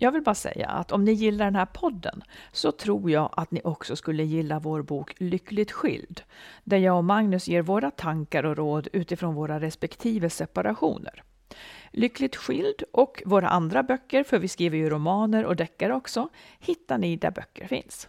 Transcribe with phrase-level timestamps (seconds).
[0.00, 3.50] Jag vill bara säga att om ni gillar den här podden så tror jag att
[3.50, 6.22] ni också skulle gilla vår bok Lyckligt skild,
[6.64, 11.22] där jag och Magnus ger våra tankar och råd utifrån våra respektive separationer.
[11.90, 16.28] Lyckligt skild och våra andra böcker, för vi skriver ju romaner och deckare också,
[16.58, 18.08] hittar ni där böcker finns.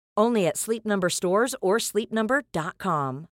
[0.17, 3.27] Only at Sleep Number stores or sleepnumber.com.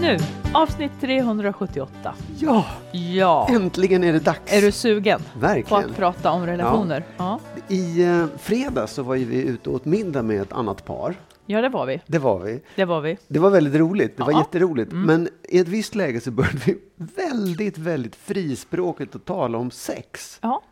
[0.00, 0.18] Nu,
[0.54, 2.14] avsnitt 378.
[2.38, 4.52] Ja, Ja, äntligen är det dags.
[4.52, 5.90] är du sugen på Verkligen.
[5.90, 7.04] att prata om relationer?
[7.16, 10.84] Ja, I eh, fredags så var ju vi ute och åt middag med ett annat
[10.84, 11.14] par.
[11.46, 12.00] Ja det var vi.
[12.06, 12.60] Det var vi.
[12.76, 13.18] Det var vi.
[13.28, 14.16] Det var väldigt roligt.
[14.16, 14.38] Det var Ja.
[14.38, 14.92] jätteroligt.
[14.92, 20.38] Men i ett visst läge så började vi väldigt, väldigt frispråkigt att tala om sex.
[20.42, 20.62] Ja,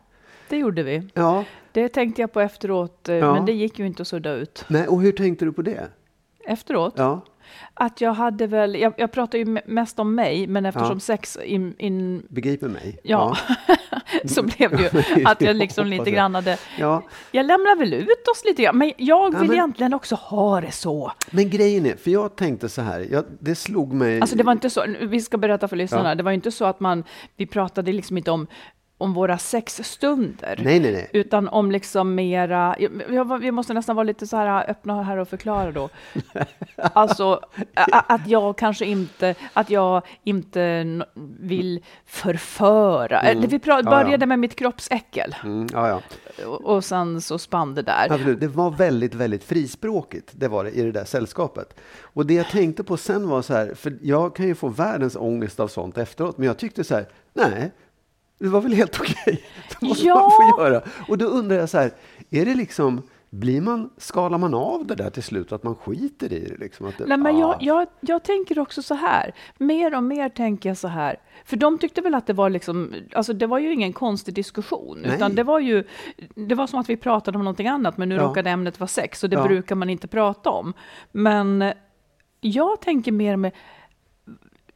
[0.49, 1.07] det gjorde vi.
[1.13, 3.33] Ja, Det tänkte jag på efteråt, eh, Ja.
[3.33, 4.65] men det gick ju inte att sudda ut.
[4.67, 5.87] nej, och hur tänkte du på det?
[6.45, 6.93] Efteråt?
[6.97, 7.21] Ja,
[7.75, 10.99] Att jag hade väl, jag, jag pratar ju me- mest om mig, men eftersom Ja.
[10.99, 12.99] sex in, in begriper mig.
[13.03, 13.37] ja,
[14.25, 14.81] så blev det
[15.17, 17.03] ju att jag liksom lite grann hade, ja.
[17.31, 20.61] jag lämnar väl ut oss lite grann, men jag vill Ja, men- egentligen också ha
[20.61, 21.11] det så.
[21.31, 24.21] Men grejen är, för jag tänkte så här, jag, det slog mig...
[24.21, 26.15] Alltså det var inte så, vi ska berätta för lyssnarna, Ja.
[26.15, 27.03] det var inte så att man,
[27.37, 28.47] vi pratade liksom inte om,
[29.03, 30.59] om våra sexstunder.
[30.63, 31.09] Nej, nej, nej.
[31.13, 32.75] Utan om liksom mera,
[33.41, 35.89] vi måste nästan vara lite så här öppna här och förklara då.
[36.75, 37.39] Alltså
[38.07, 40.85] att jag kanske inte, att jag inte
[41.39, 43.21] vill förföra.
[43.23, 43.85] Vi pra- Mm.
[43.85, 44.27] Ja, började ja.
[44.27, 46.01] med mitt kroppsäckel Mm, ja, ja.
[46.47, 48.07] och, och sen så spann det där.
[48.11, 48.39] Absolut.
[48.39, 51.79] Det var väldigt, väldigt frispråkigt, det var det i det där sällskapet.
[52.01, 55.15] Och det jag tänkte på sen var så här, för jag kan ju få världens
[55.15, 57.71] ångest av sånt efteråt, men jag tyckte så här, nej,
[58.43, 59.43] det var väl helt okej.
[59.79, 60.15] Det måste Ja.
[60.15, 60.81] man få göra.
[61.07, 61.91] Och då undrar jag så här,
[62.29, 66.33] är det liksom, blir man, skalar man av det där till slut, att man skiter
[66.33, 66.57] i det?
[66.59, 67.39] Liksom, att det Nej, men ah.
[67.39, 71.15] jag, jag, jag tänker också så här, mer och mer tänker jag så här,
[71.45, 74.99] för de tyckte väl att det var liksom, alltså det var ju ingen konstig diskussion,
[75.01, 75.15] Nej.
[75.15, 75.83] utan det var ju,
[76.35, 78.21] det var som att vi pratade om någonting annat, men nu Ja.
[78.23, 79.43] råkade ämnet vara sex, och det Ja.
[79.47, 80.73] brukar man inte prata om.
[81.11, 81.73] Men
[82.41, 83.51] jag tänker mer med,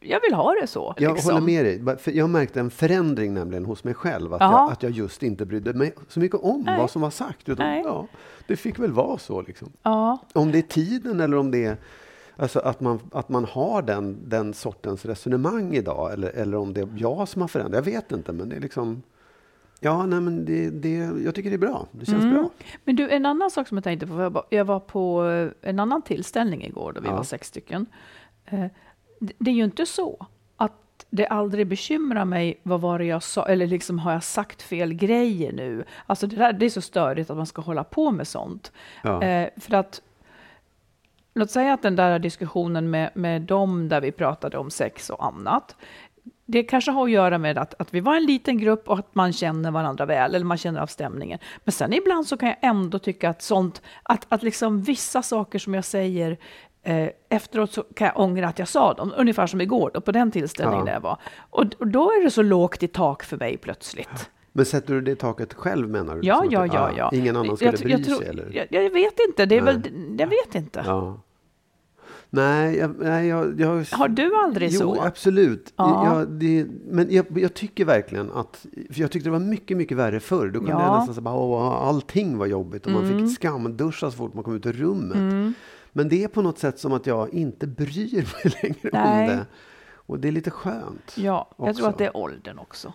[0.00, 0.94] jag vill ha det så.
[0.98, 1.32] Jag liksom.
[1.34, 1.98] håller med dig.
[1.98, 4.34] För jag märkte en förändring nämligen hos mig själv.
[4.34, 4.52] Att, Ja.
[4.52, 6.78] jag, att jag just inte brydde mig så mycket om Nej.
[6.78, 7.48] vad som var sagt.
[7.48, 7.82] Utan, Nej.
[7.86, 8.06] ja,
[8.46, 9.42] det fick väl vara så.
[9.42, 9.72] Liksom.
[9.82, 11.76] Ja, Om det är tiden eller om det är
[12.36, 16.12] alltså att, man, att man har den, den sortens resonemang idag.
[16.12, 17.86] Eller, eller om det är jag som har förändrat.
[17.86, 19.02] Jag vet inte, men det är liksom...
[19.80, 20.94] Ja, nej, men det, det,
[21.24, 21.86] jag tycker det är bra.
[21.92, 22.34] Det känns Mm.
[22.34, 22.50] bra.
[22.84, 25.70] Men du, en annan sak som jag tänkte på, jag var- jag var på eh,
[25.70, 27.16] en annan tillställning igår, då vi Ja.
[27.16, 27.86] var sex stycken.
[29.20, 33.22] Det- Det är ju inte så att det aldrig bekymrar mig, vad var det jag
[33.22, 35.84] sa, eller liksom har jag sagt fel grejer nu?
[36.06, 38.72] Alltså det, där, det är så störigt att man ska hålla på med sånt.
[39.02, 39.22] Ja.
[39.22, 40.02] Eh, för att,
[41.34, 45.26] låt säga att den där diskussionen med, med dem där vi pratade om sex och
[45.26, 45.76] annat,
[46.50, 49.14] det kanske har att göra med att, att vi var en liten grupp och att
[49.14, 51.38] man känner varandra väl, eller man känner av stämningen.
[51.64, 55.58] Men sen ibland så kan jag ändå tycka att sånt, att, att liksom vissa saker
[55.58, 56.36] som jag säger
[56.88, 60.12] eh, efteråt så kan jag ångra att jag sa dem, ungefär som igår då, på
[60.12, 60.84] den tillställningen Ja.
[60.86, 61.18] där jag var.
[61.50, 64.30] Och, och då är det så lågt i tak för mig plötsligt.
[64.52, 66.20] Men sätter du det taket själv menar du?
[66.28, 67.10] Ja, ja, att, ja, ah, ja.
[67.12, 68.28] Ingen annan skulle jag, bry jag, tror- sig?
[68.28, 68.50] Eller?
[68.70, 69.74] Jag, jag vet inte, det är Nej.
[69.74, 69.82] väl,
[70.18, 70.82] jag vet inte.
[70.86, 71.20] Ja.
[72.30, 75.02] Nej, jag, nej jag, jag, Har du aldrig jo, så?
[75.02, 75.72] absolut.
[75.76, 76.06] Ja.
[76.18, 80.20] Jag, det, men jag, tycker verkligen att, för jag tyckte det var mycket, mycket värre
[80.20, 80.46] förr.
[80.48, 80.82] Då kunde Ja.
[80.82, 83.26] jag nästan säga åh, allting var jobbigt och man Mm.
[83.28, 85.54] fick skamduscha så fort man kom ut ur rummet.
[85.92, 89.30] Men det är på något sätt som att jag inte bryr mig längre Nej.
[89.30, 89.46] om det.
[89.94, 91.14] Och det är lite skönt.
[91.16, 91.74] Ja, jag också.
[91.78, 92.92] tror att det är åldern också.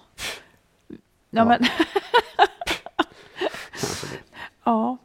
[0.88, 0.96] Ja,
[1.30, 1.46] Ja.
[1.46, 1.70] men det.
[4.64, 4.98] ja.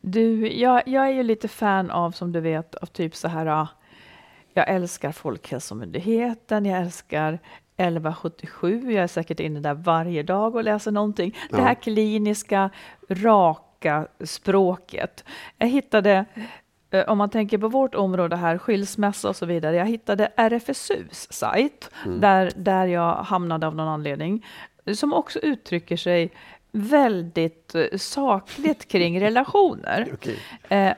[0.00, 3.46] Du, jag, jag är ju lite fan av, som du vet, av typ så här.
[3.46, 3.68] ah,
[4.54, 7.38] Jag älskar Folkhälsomyndigheten, jag älskar
[7.76, 11.36] 1177, jag är säkert inne där varje dag och läser någonting.
[11.50, 11.62] Det Ja.
[11.64, 12.70] här kliniska,
[13.08, 15.24] raka språket.
[15.58, 16.24] Jag hittade,
[17.02, 21.90] om man tänker på vårt område här, skilsmässa och så vidare, jag hittade RFSUs sajt,
[22.20, 24.46] där, där jag hamnade av någon anledning,
[24.94, 26.32] som också uttrycker sig
[26.72, 30.08] väldigt eh, sakligt kring relationer.
[30.14, 30.38] Okej.
[30.68, 30.92] Eh,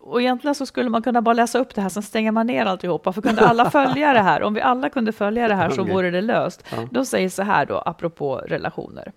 [0.00, 2.66] och egentligen så skulle man kunna bara läsa upp det här, sen stänger man ner
[2.66, 3.12] alltihopa.
[3.12, 6.10] För kunde alla följa det här, om vi alla kunde följa det här så vore
[6.10, 6.64] det löst.
[6.90, 9.12] De säger så här då, apropå relationer.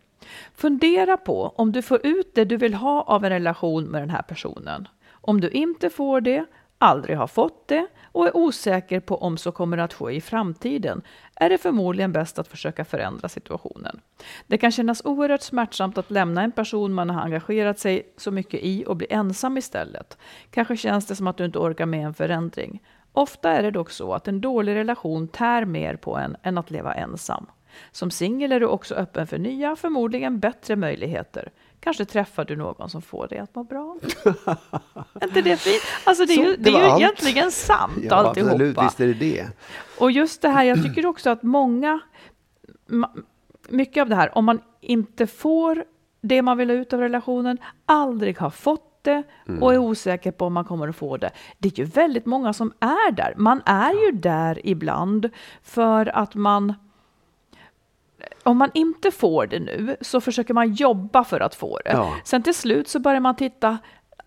[0.55, 4.09] Fundera på om du får ut det du vill ha av en relation med den
[4.09, 4.87] här personen.
[5.29, 6.45] Om du inte får det,
[6.77, 11.01] aldrig har fått det och är osäker på om så kommer att ske i framtiden
[11.35, 14.01] är det förmodligen bäst att försöka förändra situationen.
[14.47, 18.59] Det kan kännas oerhört smärtsamt att lämna en person man har engagerat sig så mycket
[18.63, 20.17] i och bli ensam istället.
[20.51, 22.83] Kanske känns det som att du inte orkar med en förändring.
[23.13, 26.71] Ofta är det dock så att en dålig relation tär mer på en än att
[26.71, 27.45] leva ensam.
[27.91, 31.51] Som singel är du också öppen för nya, förmodligen bättre möjligheter.
[31.79, 33.97] Kanske träffar du någon som får dig att må bra.
[35.13, 35.81] är inte det fint?
[36.03, 37.01] Alltså det är ju, det det är ju allt.
[37.01, 38.51] egentligen sant Ja, alltihopa.
[38.51, 39.47] absolut, visst är det det.
[39.99, 41.99] Och just det här, jag tycker också att många,
[43.69, 45.83] mycket av det här, om man inte får
[46.21, 49.23] det man vill ha ut av relationen, aldrig har fått det
[49.61, 51.31] och är osäker på om man kommer att få det.
[51.57, 53.33] Det är ju väldigt många som är där.
[53.37, 55.29] Man är ju där ibland
[55.63, 56.73] för att man
[58.43, 61.91] om man inte får det nu så försöker man jobba för att få det.
[61.91, 62.15] Ja.
[62.23, 63.77] Sen till slut så börjar man titta,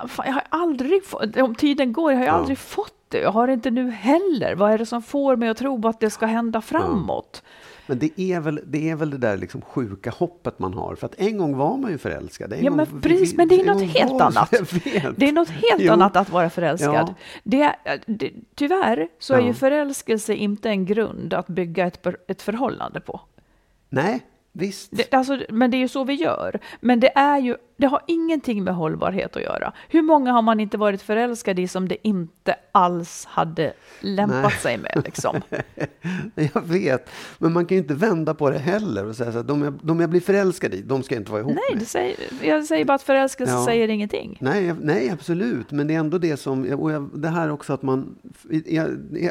[0.08, 2.32] fan, jag har aldrig fått, om tiden går, jag har Ja.
[2.32, 3.18] aldrig fått det.
[3.18, 4.54] Jag har det inte nu heller.
[4.54, 7.42] Vad är det som får mig att tro att det ska hända framåt?
[7.86, 10.94] Men det är, väl, det är väl det där liksom sjuka hoppet man har.
[10.94, 12.52] För att en gång var man ju förälskad.
[12.52, 14.50] En Ja, gång, men precis, men det är något gång helt annat.
[15.16, 15.92] Det är något helt Jo.
[15.92, 16.94] annat att vara förälskad.
[16.94, 17.14] Ja.
[17.42, 19.46] Det, är- det, tyvärr så är Ja.
[19.46, 23.20] ju förälskelse inte en grund att bygga ett, ett förhållande på.
[23.92, 24.20] Nej,
[24.52, 24.88] visst.
[24.92, 26.60] Det, alltså, men det är ju så vi gör.
[26.80, 29.72] Men det, är ju, det har ingenting med hållbarhet att göra.
[29.88, 34.52] Hur många har man inte varit förälskad i som det inte alls hade lämpat Nej.
[34.52, 35.02] sig med?
[35.04, 35.40] Liksom?
[36.54, 37.10] Jag vet.
[37.38, 39.78] Men man kan ju inte vända på det heller och säga så att de jag,
[39.82, 41.86] de jag blir förälskad i, de ska jag inte vara ihop Nej, med.
[41.88, 43.64] säger, jag säger bara att förälskelse Ja.
[43.64, 44.38] säger ingenting.
[44.40, 45.70] Nej, jag- nej, absolut.
[45.70, 46.64] Men det är ändå det som...
[46.72, 48.16] Och jag, det här också att man...
[48.50, 48.78] i-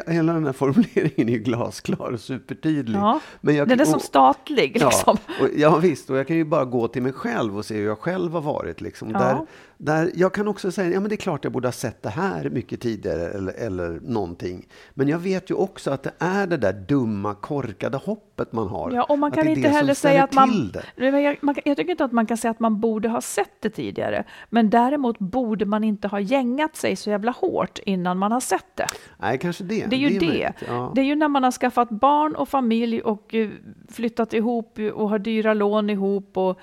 [0.06, 2.98] Hela den här formuleringen är ju glasklar och supertydlig.
[2.98, 4.72] Ja, Men jag, Den är som och- statlig.
[4.72, 4.90] Liksom.
[5.28, 6.10] Ja, och, ja, visst.
[6.10, 8.41] Och jag kan ju bara gå till mig själv och se hur jag själv har
[8.42, 8.80] varit.
[8.80, 9.10] Liksom.
[9.10, 9.18] Ja.
[9.18, 9.46] Där,
[9.76, 12.08] där jag kan också säga, ja men det är klart jag borde ha sett det
[12.08, 14.66] här mycket tidigare eller, eller någonting.
[14.94, 18.90] Men jag vet ju också att det är det där dumma, korkade hoppet man har.
[18.90, 21.20] Ja, och man kan det är inte det heller säga att man, det.
[21.20, 21.54] Jag, man...
[21.64, 24.24] Jag tycker inte att man kan säga att man borde ha sett det tidigare.
[24.50, 28.76] Men däremot borde man inte ha gängat sig så jävla hårt innan man har sett
[28.76, 28.86] det.
[29.18, 29.86] Nej, kanske det.
[29.86, 30.26] Det är ju det.
[30.26, 30.92] möjligt, Ja.
[30.94, 33.48] Det är ju när man har skaffat barn och familj och eh,
[33.88, 36.36] flyttat ihop och har dyra lån ihop.
[36.36, 36.60] Och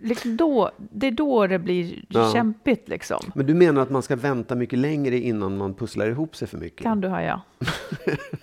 [0.00, 2.30] liksom då, det är då det blir Ja.
[2.32, 2.88] kämpigt.
[2.88, 3.20] Liksom.
[3.34, 6.58] Men du menar att man ska vänta mycket längre innan man pusslar ihop sig för
[6.58, 6.82] mycket?
[6.82, 7.40] Kan du haja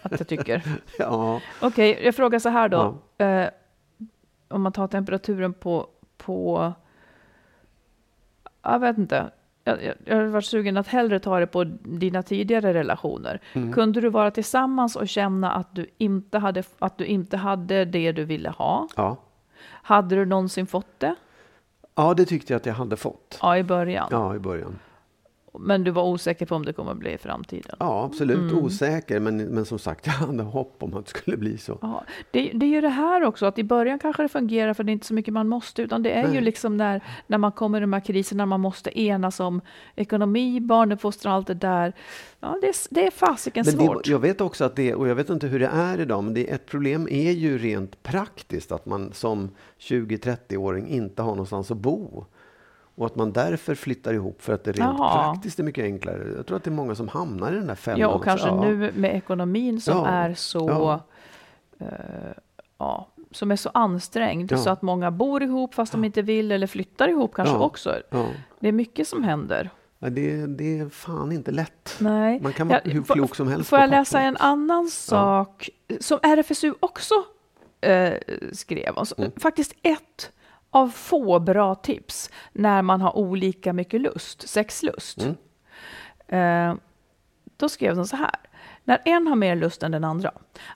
[0.02, 0.64] att jag tycker.
[1.00, 1.42] Ja.
[1.62, 2.98] Okej, jag frågar så här då.
[3.18, 3.48] Eh,
[4.48, 6.74] om man tar temperaturen på, på
[8.64, 9.32] jag vet inte.
[9.64, 13.42] Jag, jag, jag har varit sugen att hellre ta det på dina tidigare relationer.
[13.54, 13.74] Mm.
[13.74, 18.12] Kunde du vara tillsammans och känna att du, inte hade, att du inte hade det
[18.12, 18.88] du ville ha?
[18.96, 19.18] Ja.
[19.66, 21.16] Hade du någonsin fått det?
[21.96, 23.40] Ja, det tyckte jag att jag hade fått.
[23.42, 24.08] Ja, i början.
[24.12, 24.80] Ja, i början.
[25.60, 27.76] Men du var osäker på om det kommer att bli i framtiden?
[27.80, 28.52] Ja, absolut.
[28.52, 28.64] Mm.
[28.64, 31.78] Osäker, men, men som sagt, jag hade hopp om att det skulle bli så.
[31.82, 34.84] Ja, det, det är ju det här också, att i början kanske det fungerar för
[34.84, 36.42] det är inte så mycket man måste, utan det är ju Nej.
[36.42, 39.62] liksom när, när man kommer i de här kriserna, man måste enas om
[39.96, 41.94] ekonomi, barnuppfostran, allt det där.
[42.40, 44.08] Ja, det, är- det är fasiken Men det, svårt.
[44.08, 46.52] jag vet också att det, och jag vet inte hur det är idag, men det,
[46.52, 52.26] ett problem är ju rent praktiskt att man som 20-30-åring inte har någonstans att bo.
[52.96, 55.24] Och att man därför flyttar ihop för att det rent Jaha.
[55.34, 56.34] praktiskt är mycket enklare.
[56.38, 58.00] Jag tror att det är många som hamnar i den där fällan.
[58.00, 58.62] ja, och kanske Ja.
[58.64, 61.00] nu med ekonomin som Ja, är så ja.
[61.86, 61.88] eh,
[62.78, 66.68] ja, som är så ansträngd så att många bor ihop fast de inte vill eller
[66.68, 67.96] flyttar ihop kanske också.
[68.60, 69.70] Det är mycket som händer.
[70.00, 71.96] Ja, det, det är fan inte lätt.
[72.00, 72.40] Nej.
[72.40, 76.74] Man kan vara hur klok som helst Får jag läsa en annan sak som RFSU
[76.80, 77.14] också
[77.82, 78.14] eh,
[78.52, 79.06] skrev om?
[79.06, 79.32] Så- Mm.
[79.38, 80.32] Faktiskt ett
[80.76, 85.18] av få bra tips när man har olika mycket lust, sexlust.
[85.22, 86.72] Mm.
[86.72, 86.78] Eh,
[87.58, 88.36] då skrev de så här.
[88.84, 90.32] När en har mer lust än den andra.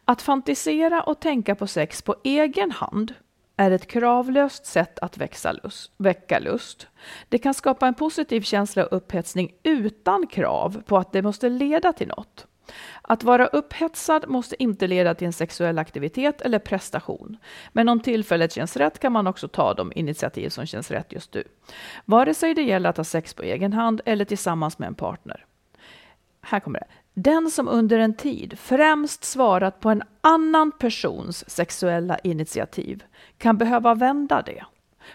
[0.06, 3.14] Att fantisera och tänka på sex på egen hand
[3.58, 6.88] är ett kravlöst sätt att växa lust, väcka lust.
[7.30, 11.94] Det kan skapa en positiv känsla och upphetsning utan krav på att det måste leda
[11.94, 12.48] till något.
[13.02, 17.38] Att vara upphetsad måste inte leda till en sexuell aktivitet eller prestation.
[17.74, 21.34] Men om tillfället känns rätt kan man också ta de initiativ som känns rätt just
[21.34, 21.44] nu.
[22.06, 25.46] Vare sig det gäller att ha sex på egen hand eller tillsammans med en partner.
[26.42, 26.88] Här kommer det.
[27.14, 33.04] Den som under en tid främst svarat på en annan persons sexuella initiativ
[33.38, 34.64] kan behöva vända det.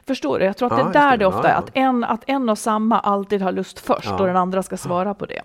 [0.07, 0.45] Förstår du?
[0.45, 1.17] Jag tror att Ja, det är där det.
[1.17, 4.19] det ofta är, att en, att en och samma alltid har lust först Ja.
[4.21, 5.43] och den andra ska svara på det.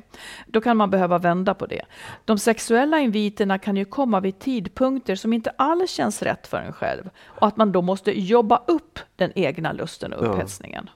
[0.48, 1.82] Då kan man behöva vända på det.
[2.26, 6.74] De sexuella inviterna kan ju komma vid tidpunkter som inte alls känns rätt för en
[6.74, 10.90] själv och att man då måste jobba upp den egna lusten och upphetsningen.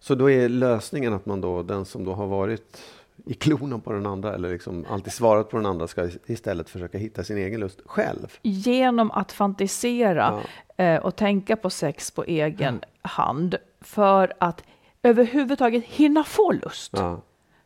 [0.00, 2.82] Så då är lösningen att man då, den som då har varit
[3.26, 6.98] i klorna på den andra eller liksom alltid svarat på den andra ska istället försöka
[6.98, 8.38] hitta sin egen lust själv.
[8.42, 10.40] genom att fantisera
[10.76, 14.64] eh, och tänka på sex på egen hand för att
[15.02, 16.92] överhuvudtaget hinna få lust.
[16.96, 17.20] Ja.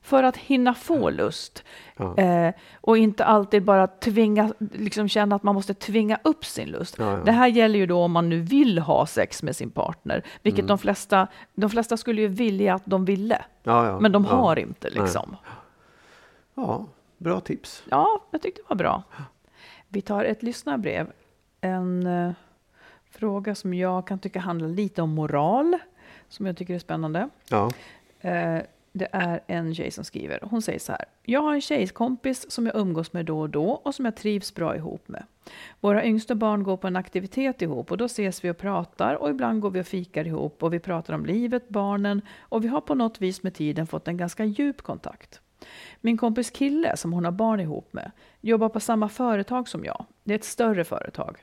[0.05, 1.65] För att hinna få lust.
[1.97, 2.17] Ja.
[2.19, 6.97] Eh, och inte alltid bara tvinga, liksom känna att man måste tvinga upp sin lust.
[6.99, 7.25] Ja, ja.
[7.25, 10.59] Det här gäller ju då om man nu vill ha sex med sin partner, vilket
[10.61, 10.67] Mm.
[10.69, 13.45] de, flesta, de flesta skulle ju vilja att de ville.
[14.01, 15.37] Men de har inte liksom.
[16.55, 16.87] Ja,
[17.19, 17.83] bra tips.
[17.91, 19.03] Ja, jag tyckte det var bra.
[19.89, 21.13] Vi tar ett lyssnarbrev.
[21.61, 22.33] En eh,
[23.11, 25.79] fråga som jag kan tycka handlar lite om moral,
[26.29, 27.29] som jag tycker är spännande.
[27.51, 27.71] Ja.
[28.21, 28.59] Eh,
[28.97, 30.39] det är en tjej som skriver.
[30.43, 31.05] Hon säger så här.
[31.23, 34.55] Jag har en tjejkompis som jag umgås med då och då och som jag trivs
[34.55, 35.25] bra ihop med.
[35.81, 39.31] Våra yngsta barn går på en aktivitet ihop och då ses vi och pratar och
[39.31, 42.81] ibland går vi och fikar ihop och vi pratar om livet, barnen och vi har
[42.81, 45.41] på något vis med tiden fått en ganska djup kontakt.
[46.01, 48.11] Min kompis kille, som hon har barn ihop med,
[48.41, 50.05] jobbar på samma företag som jag.
[50.25, 51.37] Det är ett större företag.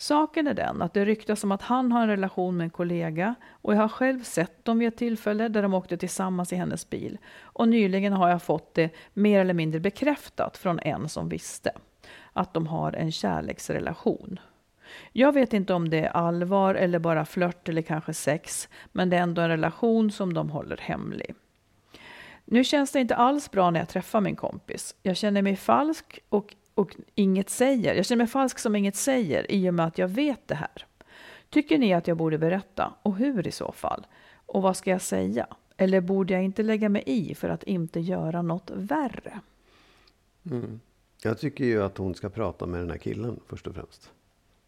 [0.00, 3.34] Saken är den att det ryktas om att han har en relation med en kollega
[3.50, 6.90] och jag har själv sett dem vid ett tillfälle där de åkte tillsammans i hennes
[6.90, 7.18] bil.
[7.40, 11.72] Och nyligen har jag fått det mer eller mindre bekräftat från en som visste
[12.32, 14.40] att de har en kärleksrelation.
[15.12, 19.16] Jag vet inte om det är allvar eller bara flört eller kanske sex, men det
[19.16, 21.34] är ändå en relation som de håller hemlig.
[22.44, 24.94] Nu känns det inte alls bra när jag träffar min kompis.
[25.02, 27.94] Jag känner mig falsk och, och inget säger.
[27.94, 30.86] Jag känner mig falsk som inget säger i och med att jag vet det här.
[31.50, 32.92] Tycker ni att jag borde berätta?
[33.02, 34.06] Och hur i så fall?
[34.46, 35.46] Och vad ska jag säga?
[35.76, 39.40] Eller borde jag inte lägga mig i för att inte göra något värre?
[41.22, 44.10] Jag tycker ju att hon ska prata med den här killen först och främst.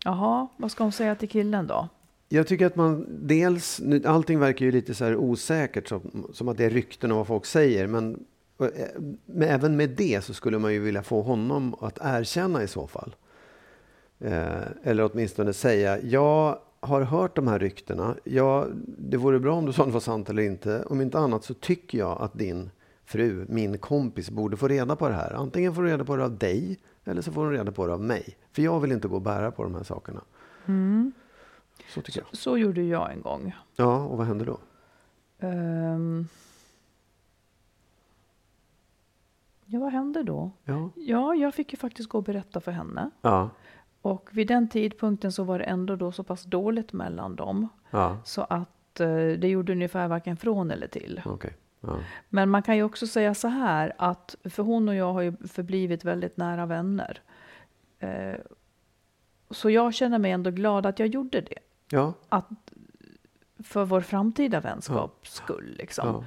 [0.05, 1.89] Jaha, vad ska hon säga till killen då?
[2.29, 6.57] Jag tycker att man dels, allting verkar ju lite så här osäkert som, som att
[6.57, 7.87] det är rykten och vad folk säger.
[7.87, 8.25] Men,
[9.27, 12.87] men även med det så skulle man ju vilja få honom att erkänna i så
[12.87, 13.15] fall.
[14.19, 18.17] Eh, eller åtminstone säga, jag har hört de här ryktena.
[18.25, 20.83] Ja, det vore bra om du sa om det var sant eller inte.
[20.83, 22.71] Om inte annat så tycker jag att din
[23.05, 25.33] fru, min kompis, borde få reda på det här.
[25.33, 27.93] Antingen får du reda på det av dig eller så får hon reda på det
[27.93, 28.37] av mig.
[28.53, 30.21] För jag vill inte gå och bära på de här sakerna.
[31.95, 32.39] Så tycker jag.
[32.39, 33.55] Så gjorde jag en gång.
[33.77, 34.59] Ja, och vad händer då?
[35.39, 36.29] Ehm.
[39.73, 40.51] Ja, vad hände då?
[40.65, 40.91] Ja.
[40.95, 43.11] Ja, jag fick ju faktiskt gå och berätta för henne.
[43.23, 43.51] Ja.
[44.03, 47.69] Och vid den tidpunkten så var det ändå då så pass dåligt mellan dem.
[47.91, 48.19] Ja.
[48.25, 51.23] Så att eh, det gjorde ungefär varken från eller till.
[51.25, 51.57] Okej.
[51.81, 51.99] Ja.
[52.29, 55.37] Men man kan ju också säga så här att för hon och jag har ju
[55.37, 57.21] förblivit väldigt nära vänner.
[57.99, 58.35] Eh,
[59.51, 61.59] så jag känner mig ändå glad att jag gjorde det.
[61.91, 62.13] Ja.
[62.29, 62.49] Att,
[63.59, 65.75] för vår framtida vänskaps skull.
[65.79, 66.25] Liksom.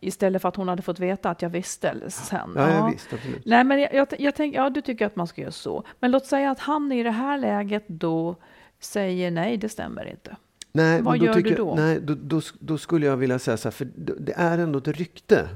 [0.00, 2.52] Istället för att hon hade fått veta att jag visste sen.
[2.56, 3.08] Ja, ja, visst.
[3.44, 5.84] Nej, men jag, jag, jag tänker, ja du tycker att man ska göra så.
[6.00, 8.36] Men låt säga att han i det här läget då
[8.80, 10.36] säger nej, det stämmer inte.
[10.72, 11.74] Nej, Vad gör du jag- då?
[11.74, 14.88] Nej, då, då, då skulle jag vilja säga så här, för det är ändå ett
[14.88, 15.48] rykte.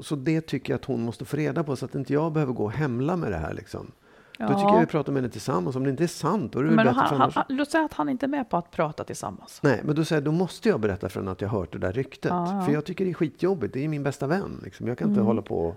[0.00, 2.52] Så det tycker jag att hon måste få reda på så att inte jag behöver
[2.52, 3.54] gå och hämla med det här.
[3.54, 3.92] Liksom.
[4.38, 5.76] Då tycker jag vi pratar med henne tillsammans.
[5.76, 7.84] Om det inte är sant, då är det men bättre han, han, han, låt säga
[7.84, 9.60] att han inte är med på att prata tillsammans.
[9.62, 11.92] Nej, men då säger då måste jag berätta för henne att jag hört det där
[11.92, 12.30] ryktet.
[12.30, 12.66] Ja, ja.
[12.66, 13.74] För jag tycker det är skitjobbigt.
[13.74, 14.60] Det är min bästa vän.
[14.64, 14.88] Liksom.
[14.88, 15.26] Jag kan inte Mm.
[15.26, 15.74] hålla på och...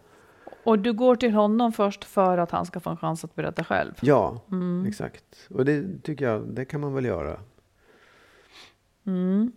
[0.64, 3.64] Och du går till honom först för att han ska få en chans att berätta
[3.64, 3.94] själv.
[4.02, 4.86] Ja, Mm.
[4.88, 5.48] exakt.
[5.50, 7.40] Och det tycker jag, det kan man väl göra.
[9.06, 9.52] Mm.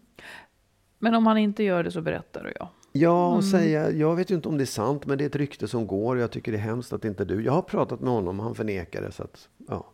[0.99, 2.71] Men om han inte gör det så berättar du ja.
[3.01, 5.37] Ja, och säga, jag vet ju inte om det är sant, men det är ett
[5.37, 7.45] rykte som går och jag tycker det är hemskt att inte du.
[7.45, 9.13] Jag har pratat med honom, han förnekar det.
[9.13, 9.87] Så att, ja.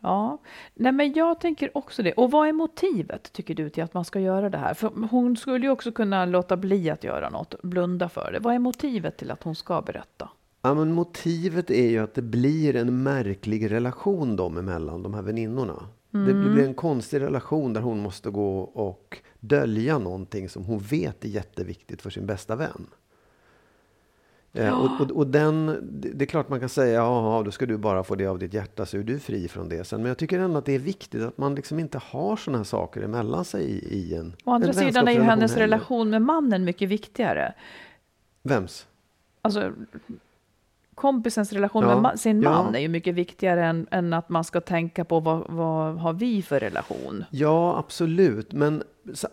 [0.00, 0.38] Ja,
[0.74, 2.12] nej men jag tänker också det.
[2.12, 4.74] Och vad är motivet, tycker du, till att man ska göra det här?
[4.74, 8.38] För hon skulle ju också kunna låta bli att göra något, blunda för det.
[8.38, 10.28] Vad är motivet till att hon ska berätta?
[10.62, 15.22] Ja, men motivet är ju att det blir en märklig relation dem emellan, de här
[15.22, 15.88] väninnorna.
[16.10, 21.24] Det blir en konstig relation där hon måste gå och dölja någonting som hon vet
[21.24, 22.86] är jätteviktigt för sin bästa vän.
[24.52, 27.76] Eh, och, och, och den, det är klart man kan säga, ja, då ska du
[27.76, 30.00] bara få det av ditt hjärta så är du fri från det sen.
[30.00, 32.64] Men jag tycker ändå att det är viktigt att man liksom inte har sådana här
[32.64, 35.66] saker emellan sig i, i en Å andra en sidan är ju hennes heller.
[35.66, 37.54] relation med mannen mycket viktigare.
[38.42, 38.86] Vems?
[39.42, 39.72] Alltså,
[40.94, 42.50] kompisens relation Ja, med ma- sin ja.
[42.62, 46.12] man är ju mycket viktigare än, än att man ska tänka på vad, vad har
[46.12, 47.24] vi för relation.
[47.30, 48.52] Ja, absolut.
[48.52, 48.82] Men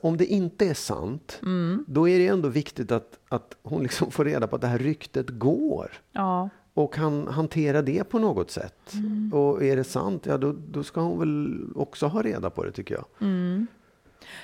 [0.01, 1.85] om det inte är sant, Mm.
[1.87, 4.77] då är det ändå viktigt att, att hon liksom får reda på att det här
[4.79, 5.91] ryktet går.
[6.11, 8.93] Ja, Och kan hantera det på något sätt.
[8.93, 9.33] Mm.
[9.33, 12.71] Och är det sant, ja då, då ska hon väl också ha reda på det
[12.71, 13.05] tycker jag.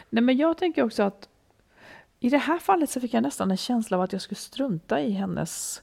[0.09, 1.29] Nej, men jag tänker också att
[2.19, 5.01] i det här fallet så fick jag nästan en känsla av att jag skulle strunta
[5.01, 5.81] i hennes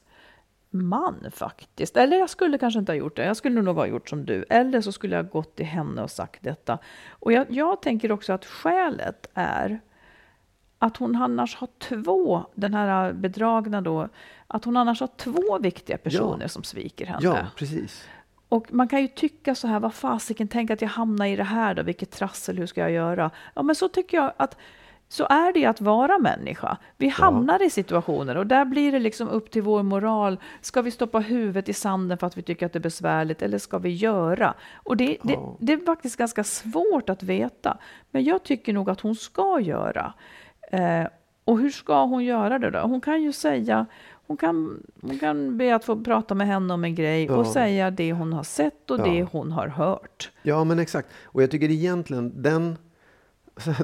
[0.75, 1.97] man faktiskt.
[1.97, 3.25] Eller jag skulle kanske inte ha gjort det.
[3.25, 4.45] Jag skulle nog ha gjort som du.
[4.50, 6.78] Eller så skulle jag ha gått till henne och sagt detta.
[7.11, 9.81] Och jag, jag tänker också att skälet är
[10.78, 14.09] att hon annars har två, den här bedragna då,
[14.47, 16.49] att hon annars har två viktiga personer Ja.
[16.49, 17.21] som sviker henne.
[17.23, 18.09] Ja, precis.
[18.49, 21.45] Och man kan ju tycka så här, vad fasiken, tänk att jag hamnar i det
[21.45, 23.31] här då, vilket trassel, hur ska jag göra?
[23.54, 24.57] Ja, men så tycker jag att
[25.08, 26.76] så är det att vara människa.
[26.96, 30.38] Vi hamnar i situationer och där blir det liksom upp till vår moral.
[30.61, 33.58] Ska vi stoppa huvudet i sanden för att vi tycker att det är besvärligt eller
[33.58, 34.54] ska vi göra?
[34.75, 35.56] Och det, det, Ja.
[35.61, 37.78] det är faktiskt ganska svårt att veta.
[38.11, 40.12] Men jag tycker nog att hon ska göra.
[40.73, 41.04] Eh,
[41.44, 42.78] och hur ska hon göra det då?
[42.78, 43.87] Hon kan ju säga,
[44.26, 47.52] hon kan, hon kan be att få prata med henne om en grej och Ja.
[47.52, 49.04] säga det hon har sett och Ja.
[49.04, 50.30] det hon har hört.
[50.42, 51.08] Ja, men exakt.
[51.25, 52.78] Och jag tycker egentligen den,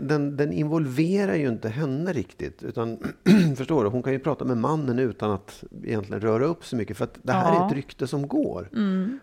[0.01, 2.63] den, den involverar ju inte henne riktigt.
[2.63, 2.99] Utan,
[3.57, 3.91] förstår du?
[3.91, 6.97] Hon kan ju prata med mannen utan att egentligen röra upp så mycket.
[6.97, 7.63] För att det här Ja.
[7.63, 8.69] är ett rykte som går.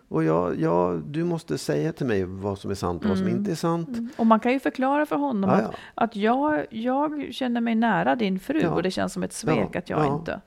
[0.08, 3.28] Och jag, jag, du måste säga till mig vad som är sant och vad som
[3.28, 3.88] inte är sant.
[4.16, 5.78] Och man kan ju förklara för honom Ja, att, ja.
[5.94, 9.90] att jag, jag känner mig nära din fru och det känns som ett svek att
[9.90, 10.40] jag ja, inte...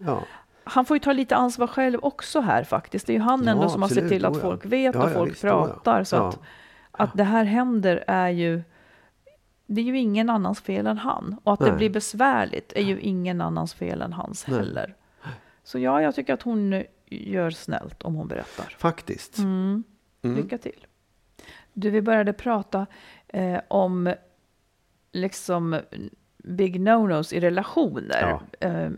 [0.64, 3.08] Han får ju ta lite ansvar själv också här faktiskt.
[3.08, 4.12] Det är ju han Ja, ändå som har sett absolut.
[4.12, 5.50] till att folk vet Ja, och ja, folk visst, ja.
[5.66, 6.04] pratar.
[6.04, 6.40] Så att,
[6.92, 8.62] att det här händer är ju...
[9.74, 11.40] Det är ju ingen annans fel än han.
[11.44, 11.78] Och att det Nej.
[11.78, 14.58] blir besvärligt är ju ingen annans fel än hans Nej.
[14.58, 14.96] heller.
[15.64, 18.76] Så ja, jag tycker att hon gör snällt om hon berättar.
[18.78, 19.38] Faktiskt.
[19.38, 19.84] Mm.
[20.22, 20.88] Lycka till.
[21.74, 22.86] Du, vi började prata
[23.28, 24.14] eh, om
[25.12, 25.80] liksom
[26.38, 28.40] big no-nos i relationer.
[28.60, 28.90] Eh,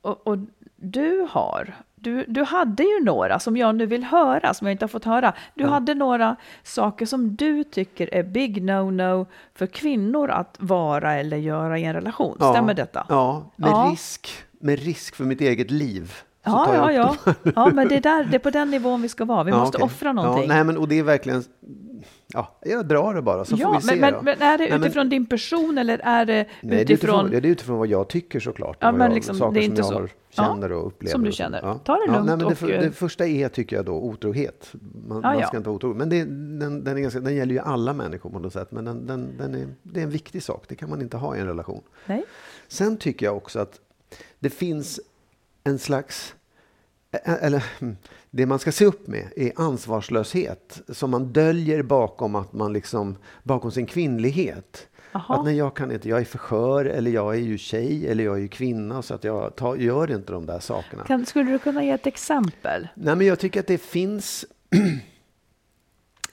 [0.00, 0.38] och, och
[0.76, 4.84] du har, du, du hade ju några som jag nu vill höra, som jag inte
[4.84, 5.32] har fått höra.
[5.54, 11.36] Du hade några saker som du tycker är big no-no för kvinnor att vara eller
[11.36, 12.36] göra i en relation.
[12.36, 13.06] Stämmer detta?
[13.08, 13.88] Ja, med, Ja.
[13.92, 16.12] Risk, med risk för mitt eget liv.
[16.44, 17.34] Ja, ja, ja.
[17.56, 19.44] ja, men det är, där, det är på den nivån vi ska vara.
[19.44, 19.84] Vi Ja, måste okej.
[19.84, 20.48] offra någonting.
[20.48, 21.44] Ja, nej, men, och det är verkligen...
[22.34, 23.96] Ja, jag drar det bara så får Ja, vi se.
[24.00, 24.22] men, då.
[24.22, 27.26] men, men är det Nej, utifrån din person eller är det Nej, det är utifrån...
[27.26, 28.76] utifrån, det är utifrån vad jag tycker såklart.
[28.80, 29.94] Ja, men jag, liksom, saker det är som inte jag så.
[29.94, 31.12] har, Ja, känner och upplever.
[31.12, 31.60] som du känner.
[31.62, 31.78] Ja.
[31.84, 33.92] Ta det lugnt nej, men det, för, och, eh, det första är tycker jag då
[33.92, 34.72] otrohet.
[35.08, 35.98] Man, man ska inte vara otrogen.
[35.98, 38.70] Men det, den, den, är ganska, den gäller ju alla människor på något sätt.
[38.72, 40.64] Men den, den, den är, det är en viktig sak.
[40.68, 41.82] Det kan man inte ha i en relation.
[42.06, 42.24] Nej.
[42.68, 43.80] Sen tycker jag också att
[44.38, 45.00] det finns
[45.64, 46.34] en slags...
[47.24, 47.96] Eller hmm,
[48.30, 53.16] det man ska se upp med är ansvarslöshet som man döljer bakom att man liksom
[53.42, 54.88] bakom sin kvinnlighet.
[55.12, 55.38] Jaha.
[55.38, 58.24] Att nej, jag kan inte, jag är för skör eller jag är ju tjej eller
[58.24, 61.04] jag är ju kvinna så att jag tar, gör inte de där sakerna.
[61.04, 62.88] Kan, skulle du kunna ge ett exempel?
[62.94, 64.44] Nej, men jag tycker att det finns...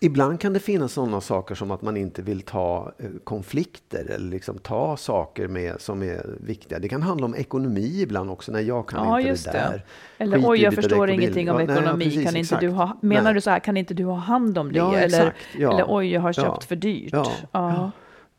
[0.02, 4.30] Ibland kan det finnas sådana saker som att man inte vill ta eh, konflikter eller
[4.30, 6.80] liksom ta saker med, som är viktiga.
[6.80, 9.58] Det kan handla om ekonomi ibland också, när jag kan Ja, inte just det det.
[9.58, 9.86] där.
[10.18, 12.06] Eller Skit oj, jag förstår ingenting om Ja, nej, ja, ekonomi.
[12.06, 12.62] precis, kan inte exakt.
[12.62, 13.34] du ha, menar Nej.
[13.34, 14.78] du så här, kan inte du ha hand om det?
[14.78, 17.14] Ja, eller, exakt, eller oj, jag har köpt för dyrt.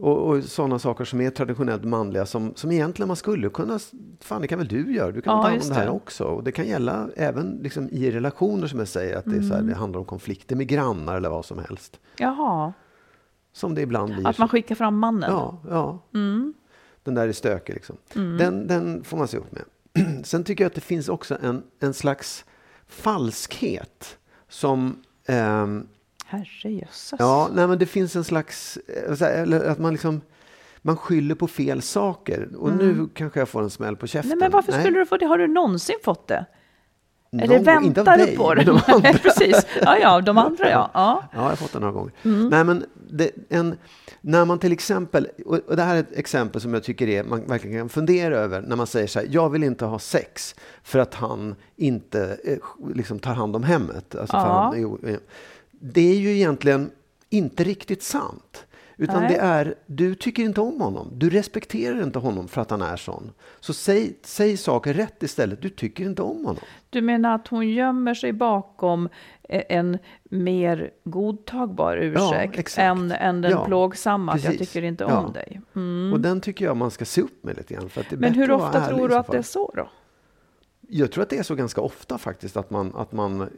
[0.01, 3.79] Och, och sådana saker som är traditionellt manliga som, som egentligen man skulle kunna,
[4.21, 5.91] fan det kan väl du göra, du kan Ja, ta hand om det här det.
[5.91, 6.25] också.
[6.25, 9.47] Och det kan gälla även liksom i relationer som jag säger, att det, är så
[9.55, 9.57] Mm.
[9.57, 12.01] här, det handlar om konflikter med grannar eller vad som helst.
[12.19, 12.73] Jaha,
[13.53, 14.27] Som det ibland blir.
[14.29, 15.31] att man skickar fram mannen.
[15.33, 15.99] Ja, ja.
[17.03, 17.97] Den där är stökig liksom.
[18.15, 19.65] Den, den får man se upp med.
[20.27, 22.45] Sen tycker jag att det finns också en, en slags
[22.87, 25.87] falskhet som ehm,
[26.31, 27.15] Herrejösses.
[27.19, 28.79] Ja, nej, men det finns en slags,
[29.21, 30.21] eh, eller att man liksom,
[30.83, 32.49] man skyller på fel saker.
[32.57, 34.29] Och nu kanske jag får en smäll på käften.
[34.29, 35.27] Nej, men varför skulle du få det?
[35.27, 36.45] Har du någonsin fått det?
[37.33, 38.65] Någon Eller väntar du på det?
[38.65, 38.99] de andra.
[39.03, 39.67] Nej, precis.
[39.83, 40.91] Ja, ja, de andra ja.
[40.95, 41.23] ja.
[41.33, 42.13] Ja, jag har fått det några gånger.
[42.25, 42.49] Mm.
[42.49, 43.77] Nej, men det, en,
[44.21, 47.47] när man till exempel, och det här är ett exempel som jag tycker är, man
[47.47, 50.99] verkligen kan fundera över, när man säger så här, jag vill inte ha sex för
[50.99, 52.59] att han inte eh,
[52.95, 54.15] liksom tar hand om hemmet.
[54.15, 54.73] Alltså Ja.
[54.75, 55.17] han,
[55.81, 56.91] det är ju egentligen
[57.31, 58.67] inte riktigt sant.
[58.97, 59.29] Utan Nej.
[59.35, 61.09] det är, du tycker inte om honom.
[61.13, 63.31] Du respekterar inte honom för att han är sån.
[63.61, 65.63] Så säg, säg saker rätt istället.
[65.63, 66.63] Du tycker inte om honom.
[66.91, 69.09] Du menar att hon gömmer sig bakom
[69.49, 72.79] eh, en mer godtagbar ursäkt exakt.
[72.79, 75.19] än, än den Ja, plågsamma att jag tycker inte Ja.
[75.19, 75.61] om dig.
[75.77, 76.13] Mm.
[76.13, 77.89] Och den tycker jag man ska se upp med lite grann.
[77.89, 79.89] För att det är Men hur ofta tror du att det är så då?
[80.93, 83.49] Jag tror att det är så ganska ofta faktiskt att man, att man eh,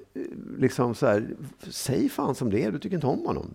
[0.59, 1.37] liksom så här,
[1.69, 3.55] säg fan som det är, du tycker inte om honom.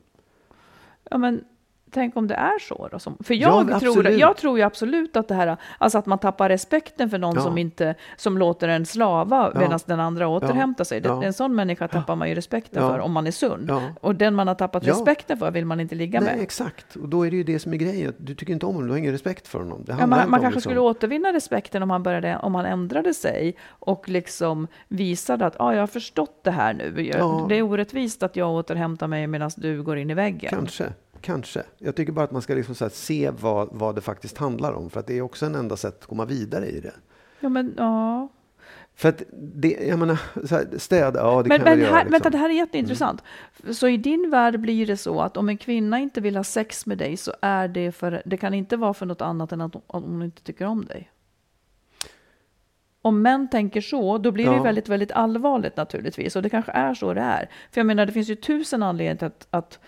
[1.10, 1.44] Ja, men
[1.92, 3.00] tänk om det är så då?
[3.00, 4.20] Som, för Ja, jag, tror, absolut.
[4.20, 7.42] jag tror ju absolut att det här, alltså att man tappar respekten för någon Ja.
[7.42, 9.60] som inte, som låter en slava Ja.
[9.60, 11.02] medan den andra återhämtar sig.
[11.02, 11.24] Det- Ja.
[11.24, 12.90] En sån människa tappar man ju respekten Ja.
[12.90, 13.66] för om man är sund.
[13.70, 13.82] Ja.
[14.02, 14.92] Och den man har tappat Ja.
[14.94, 16.44] respekten för vill man inte ligga Nej, med.
[16.44, 16.96] exakt.
[16.96, 18.14] Och då är det ju det som är grejen.
[18.18, 19.86] Du tycker inte om honom, du har ingen respekt för honom.
[19.88, 23.56] Ja, man man kanske liksom- skulle återvinna respekten om han, började, om han ändrade sig
[23.70, 26.94] och liksom visade att ah, jag har förstått det här nu.
[27.08, 27.46] Jag, Ja.
[27.50, 30.50] Det är orättvist att jag återhämtar mig medan du går in i väggen.
[30.50, 30.86] Kanske,
[31.28, 31.64] kanske.
[31.78, 34.74] Jag tycker bara att man ska liksom så här se vad, vad det faktiskt handlar
[34.74, 34.90] om.
[34.90, 36.94] För att det är också en enda sätt att komma vidare i det.
[37.40, 38.28] Ja, men, ja.
[38.96, 41.92] För att det, jag menar, så här, städa, ja det Men, kan men jag här,
[41.92, 41.98] göra.
[42.00, 42.12] Liksom.
[42.12, 43.24] vänta, det här är jätteintressant.
[43.72, 46.86] Så i din värld blir det så att om en kvinna inte vill ha sex
[46.86, 49.76] med dig så är det för, det kan inte vara för något annat än att
[49.88, 51.12] hon, inte tycker om dig.
[53.02, 54.64] Om män tänker så, då blir det Ja.
[54.64, 56.36] väldigt, väldigt allvarligt naturligtvis.
[56.36, 57.50] Och det kanske är så det är.
[57.72, 59.80] För jag menar, det finns ju tusen anledningar till att, att,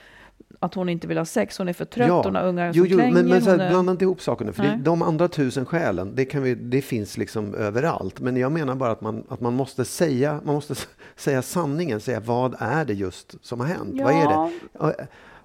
[0.60, 1.58] att hon inte vill ha sex.
[1.58, 3.14] Hon är för trött, hon har ungar jo, som jo, klänger.
[3.14, 4.54] men, men så hon här, är- blanda inte ihop sakerna.
[4.54, 8.20] För det, de andra tusen skälen, det, kan vi, det finns liksom överallt.
[8.20, 10.76] Men jag menar bara att man, att man måste säga, man måste
[11.16, 12.00] säga sanningen.
[12.00, 14.02] Säga vad är det just som har hänt?
[14.02, 14.52] Vad är det?
[14.80, 14.94] Ja,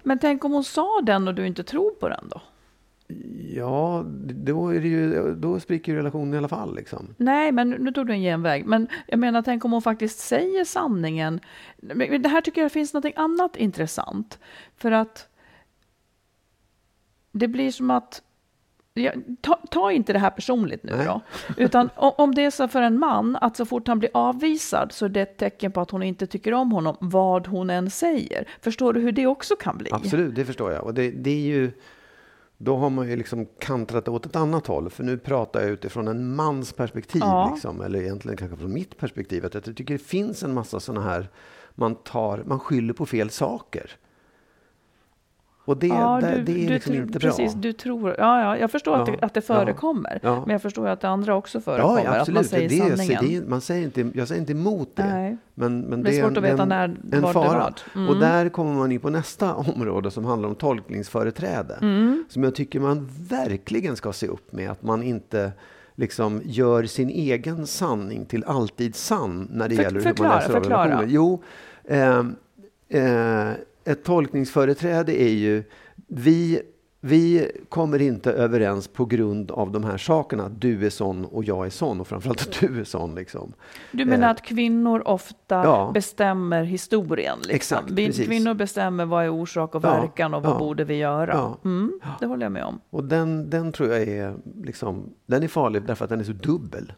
[0.03, 2.41] Men tänk om hon sa den och du inte tror på den då?
[3.53, 6.75] Ja, då, är ju, då spricker ju relationen i alla fall.
[6.75, 7.15] Liksom.
[7.17, 8.65] Nej, men nu tog du en genväg.
[8.65, 11.39] Men jag menar, tänk om hon faktiskt säger sanningen.
[11.77, 14.39] Men Det här tycker jag finns något annat intressant.
[14.77, 15.27] För att
[17.31, 18.21] det blir som att
[18.97, 21.05] Ja, ta, ta inte det här personligt nu Nej.
[21.05, 21.21] då.
[21.57, 24.91] Utan om, om det är så för en man att så fort han blir avvisad
[24.91, 27.89] så är det ett tecken på att hon inte tycker om honom, vad hon än
[27.89, 28.47] säger.
[28.61, 29.89] Förstår du hur det också kan bli?
[29.91, 30.83] Absolut, det förstår jag.
[30.83, 31.71] Och det, det är ju,
[32.57, 34.89] då har man ju liksom kantrat åt ett annat håll.
[34.89, 37.21] För nu pratar jag utifrån en mans perspektiv.
[37.25, 37.49] Ja.
[37.53, 39.45] Liksom, eller egentligen kanske från mitt perspektiv.
[39.45, 41.29] Att jag tycker det finns en massa sådana här,
[41.75, 43.91] man, tar, man skyller på fel saker.
[45.65, 47.61] Och det, Ja, det, du, det är du liksom tror- inte precis, bra.
[47.61, 50.19] Du tror, ja, ja, jag förstår att, Ja, det, att det förekommer.
[50.23, 52.03] Men jag förstår att det andra också förekommer.
[52.03, 52.49] Ja, att man absolut.
[52.49, 53.49] säger det, sanningen.
[53.49, 55.03] man säger inte, jag säger inte emot det.
[55.13, 55.24] Nej.
[55.53, 57.59] Men, men Det är svårt att veta en, när- en det fara.
[57.59, 57.81] vad.
[57.95, 58.09] Mm.
[58.09, 61.77] Och där kommer man in på nästa område som handlar om tolkningsföreträde.
[61.81, 62.25] Mm.
[62.29, 64.71] Som jag tycker man verkligen ska se upp med.
[64.71, 65.51] Att man inte
[65.95, 70.39] liksom gör sin egen sanning till alltid sann när det För- gäller förklara, hur man
[70.41, 70.85] läser förklara.
[70.85, 71.07] relationer.
[71.13, 71.43] Jo,
[71.87, 72.35] ehm,
[72.89, 73.49] eh,
[73.85, 75.63] ett tolkningsföreträde är ju
[76.07, 76.61] vi
[77.05, 80.49] vi kommer inte överens på grund av de här sakerna.
[80.49, 83.15] Du är sån och jag är sån och framförallt att du är sån.
[83.15, 83.53] Liksom.
[83.91, 85.91] Du menar Eh, att kvinnor ofta ja.
[85.93, 87.37] bestämmer historien?
[87.37, 87.55] Liksom.
[87.55, 88.27] Exakt, Vi- precis.
[88.27, 91.53] Kvinnor bestämmer vad är orsak och Ja, verkan och vad ja, borde vi göra?
[91.65, 92.79] Mm, det håller jag med om.
[92.89, 96.31] Och den, den tror jag är, liksom, den är farlig därför att den är så
[96.31, 96.93] dubbel.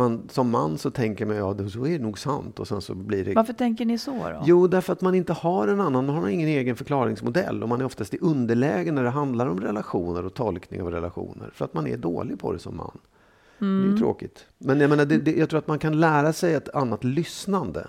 [0.00, 2.60] Man, som man så tänker man, ja det- så är det nog sant.
[2.60, 3.34] Och sen så blir det...
[3.34, 4.42] Varför tänker ni så då?
[4.44, 7.62] Jo, därför att man inte har en annan, man har ingen egen förklaringsmodell.
[7.62, 11.50] Och man är oftast i underläge när det handlar om relationer och tolkning av relationer.
[11.54, 12.98] För att man är dålig på det som man.
[13.58, 13.90] Det är Mm.
[13.90, 14.46] ju tråkigt.
[14.58, 17.88] Men jag, menar, det, det, jag tror att man kan lära sig ett annat lyssnande.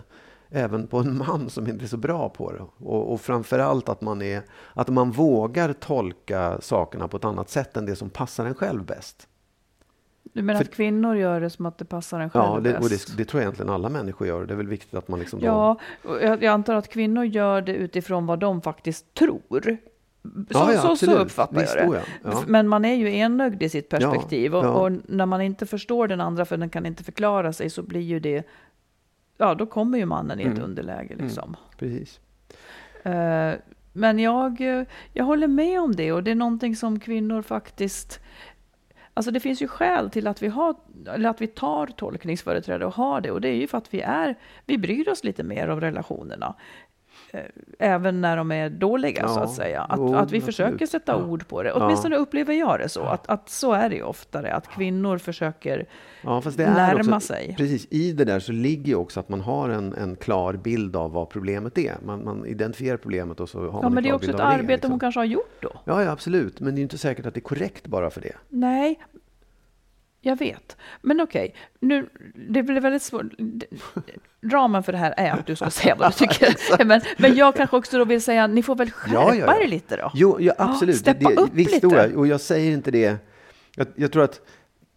[0.50, 2.62] Även på en man som inte är så bra på det.
[2.86, 4.42] Och, och framförallt att man, är,
[4.74, 8.86] att man vågar tolka sakerna på ett annat sätt än det som passar en själv
[8.86, 9.28] bäst.
[10.34, 12.76] Du menar För- att kvinnor gör det som att det passar en själv Ja, det,
[12.78, 13.08] och bäst?
[13.18, 14.46] det, det tror jag egentligen alla människor gör.
[14.46, 15.46] Det är väl viktigt att man liksom då...
[15.46, 19.42] Ja, och jag, jag antar att kvinnor gör det utifrån vad de faktiskt tror.
[19.52, 19.78] Så,
[20.50, 21.98] Ja, ja, så, så uppfattar Visst, jag det.
[21.98, 22.44] oh ja.
[22.48, 24.56] Men man är ju enögd i sitt perspektiv.
[24.56, 27.84] Och, och när man inte förstår den andra för den kan inte förklara sig så
[27.84, 28.48] blir ju det...
[29.38, 30.64] Ja, då kommer ju mannen i ett Mm.
[30.64, 31.56] underläge liksom.
[31.80, 32.20] Precis.
[33.04, 33.54] Eh,
[33.94, 38.20] Men jag, eh, jag håller med om det och det är någonting som kvinnor faktiskt...
[39.14, 40.76] Alltså det finns ju skäl till att vi, har,
[41.08, 44.02] eller att vi tar tolkningsföreträde och har det och det är ju för att vi,
[44.02, 46.56] är, vi bryr oss lite mer om relationerna
[47.34, 47.40] eh,
[47.80, 49.82] även när de är dåliga så Ja, att säga.
[49.82, 50.44] Att, jo, att vi absolut.
[50.46, 51.26] försöker sätta Ja.
[51.26, 51.70] ord på det.
[51.70, 51.86] Ja.
[51.86, 53.02] Åtminstone upplever jag det så.
[53.04, 55.86] Att, att så är det ju oftare, att kvinnor försöker
[56.24, 57.56] Ja, det närma också, sig.
[57.58, 60.96] Precis, i det där så ligger ju också att man har en, en klar bild
[60.96, 61.96] av vad problemet är.
[62.06, 64.28] Man, man identifierar problemet och så har Ja, man en men det är klar också
[64.28, 64.92] bild ett av det, arbete liksom.
[64.92, 65.72] hon kanske har gjort då.
[65.86, 66.60] Ja, ja, absolut.
[66.60, 68.34] Men det är ju inte säkert att det är korrekt bara för det.
[68.50, 69.00] Nej,
[70.22, 70.78] jag vet.
[71.02, 72.10] Men okej, nu,
[72.50, 73.26] det blir väldigt svårt.
[74.44, 76.86] Ramen för det här är att du ska säga vad du tycker.
[76.86, 79.64] men, men jag kanske också då vill säga, ni får väl skärpa Ja, ja, ja.
[79.64, 80.12] er lite då?
[80.14, 80.98] Jo, ja, absolut.
[80.98, 81.88] steppa det, upp visst, lite.
[81.96, 82.18] jag.
[82.18, 83.18] Och jag säger inte det.
[83.76, 84.42] Jag, jag tror att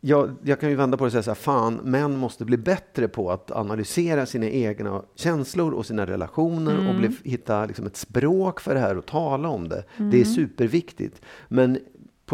[0.00, 2.56] jag, jag kan ju vända på det och säga så här, fan, män måste bli
[2.56, 6.96] bättre på att analysera sina egna känslor och sina relationer och Mm.
[6.98, 9.84] bli, hitta liksom ett språk för det här och tala om det.
[9.96, 10.20] Det Mm.
[10.20, 11.20] är superviktigt.
[11.48, 11.78] Men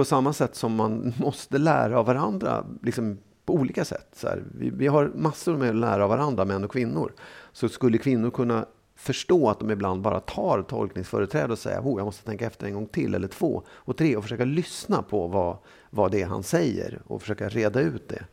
[0.00, 4.24] på samma sätt som man måste lära av varandra, liksom på olika sätt.
[4.54, 7.12] Vi, vi har massor med att lära av varandra, män och kvinnor.
[7.52, 12.04] Så skulle kvinnor kunna förstå att de ibland bara tar tolkningsföreträde och säger oh, jag
[12.04, 15.56] måste tänka efter en gång till eller två och tre och försöka lyssna på vad,
[15.90, 18.24] vad det är han säger och försöka reda ut det.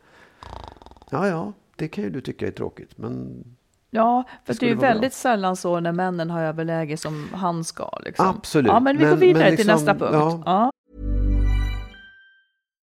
[1.10, 3.44] Ja, ja, det kan ju du tycka är tråkigt, men
[3.90, 4.88] Ja, för det är skulle ju vara bra.
[4.94, 7.98] väldigt sällan så när männen har överläge som han ska.
[8.04, 8.26] Liksom.
[8.26, 8.72] Absolut.
[8.72, 10.12] Ja, men vi går Men- vidare men till liksom, nästa punkt.
[10.12, 10.42] ja.
[10.46, 10.70] Ja.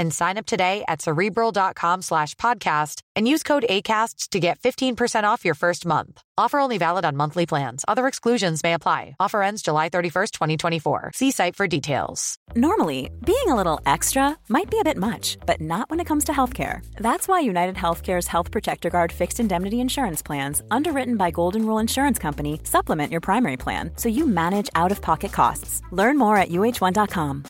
[0.00, 5.24] and sign up today at cerebral.com slash podcast and use code ACAST to get 15%
[5.24, 6.22] off your first month.
[6.38, 7.84] Offer only valid on monthly plans.
[7.86, 9.14] Other exclusions may apply.
[9.20, 11.10] Offer ends July 31st, 2024.
[11.14, 12.38] See site for details.
[12.56, 16.24] Normally, being a little extra might be a bit much, but not when it comes
[16.24, 16.82] to healthcare.
[16.96, 21.78] That's why United Healthcare's Health Protector Guard fixed indemnity insurance plans, underwritten by Golden Rule
[21.78, 25.82] Insurance Company, supplement your primary plan so you manage out of pocket costs.
[25.92, 27.49] Learn more at uh1.com.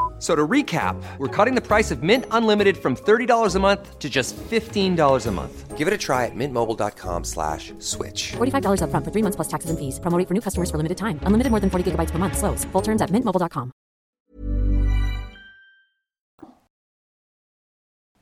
[0.21, 3.99] F- So to recap, we're cutting the price of Mint Unlimited from $30 a month
[3.99, 5.77] to just $15 a month.
[5.77, 8.33] Give it a try at mintmobile.com slash switch.
[8.37, 9.99] $45 upfront for three months plus taxes and fees.
[9.99, 11.19] Promo for new customers for limited time.
[11.25, 12.37] Unlimited more than 40 gigabytes per month.
[12.37, 12.65] Slows.
[12.73, 13.71] Full terms at mintmobile.com.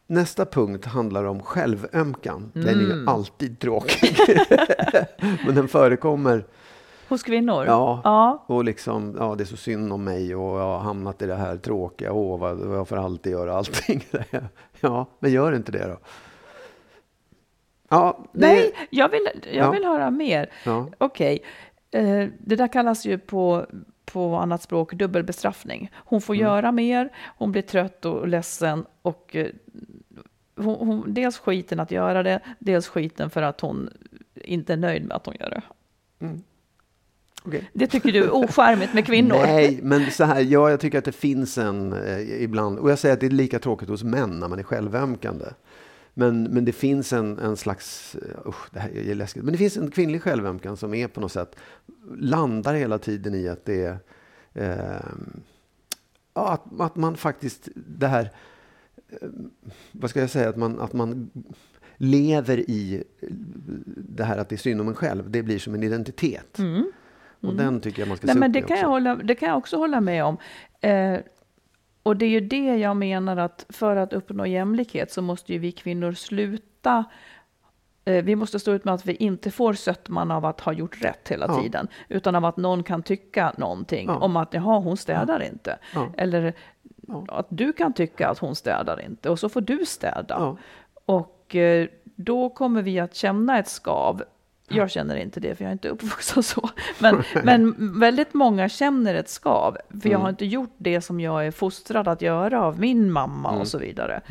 [0.08, 2.52] nästa punkt handlar om självömkan.
[2.54, 2.86] Den är Mm.
[2.90, 4.18] ju alltid tråkig.
[5.46, 6.46] Men den förekommer.
[7.10, 7.66] Hos kvinnor?
[7.66, 8.02] Ja.
[8.04, 8.44] ja.
[8.48, 11.36] Och liksom, ja det är så synd om mig och jag har hamnat i det
[11.36, 12.14] här tråkiga.
[12.14, 14.04] Åh, vad, jag får alltid göra allting.
[14.80, 15.98] ja, men gör inte det då.
[17.90, 19.72] Ja, det, Nej, jag vill, jag Ja.
[19.72, 20.50] vill höra mer.
[20.66, 20.88] Ja.
[20.98, 21.40] Okej,
[21.92, 23.66] eh, det där kallas ju på,
[24.06, 25.92] på annat språk dubbelbestraffning.
[25.96, 29.48] Hon får göra mer, hon blir trött och ledsen och eh,
[30.56, 33.90] hon, hon, dels skiten att göra det, dels skiten för att hon
[34.36, 35.62] inte är nöjd med att hon gör det.
[37.50, 37.70] Okej.
[37.74, 39.38] Det tycker du är ocharmigt med kvinnor?
[39.38, 43.00] Nej, men så här, ja, jag tycker att det finns en eh, ibland, och jag
[43.00, 45.46] säger att det är lika tråkigt hos män när man är självömkande.
[46.14, 49.58] Men, men det finns en, en slags, uh, usch, det här är läskigt, men det
[49.58, 51.56] finns en kvinnlig självömkan som är på något sätt,
[52.18, 53.98] landar hela tiden i att det är,
[54.54, 55.02] eh,
[56.34, 58.32] ja, att, att man faktiskt, det här,
[59.10, 59.30] eh,
[59.92, 61.30] vad ska jag säga, att man, att man
[61.98, 63.04] lever i
[63.98, 66.60] det här att det är synd om en själv, det blir som en identitet.
[67.42, 68.90] Och den tycker jag man ska Nej, se men upp det kan, jag också.
[68.90, 70.38] hålla, det kan jag också hålla med om.
[70.82, 71.20] Eh,
[72.04, 75.60] och det är ju det jag menar att för att uppnå jämlikhet så måste ju
[75.60, 77.06] vi kvinnor sluta
[78.06, 81.04] eh, vi måste stå ut med att vi inte får sötman av att ha gjort
[81.04, 81.62] rätt hela Ja.
[81.62, 84.16] tiden, utan av att någon kan tycka någonting Ja.
[84.18, 85.78] om att jaha, hon städar inte.
[85.94, 86.08] Ja.
[86.18, 86.54] Eller
[87.08, 87.26] Ja.
[87.28, 90.58] att du kan tycka att hon städar inte och så får du städa.
[91.06, 94.24] Och eh, då kommer vi att känna ett skav.
[94.70, 96.70] Jag känner inte det, för jag är inte uppvuxen så.
[97.00, 100.22] Men, men väldigt många känner ett skav, för jag Mm.
[100.22, 103.62] har inte gjort det som jag är fostrad att göra av min mamma Mm.
[103.62, 104.22] och så vidare.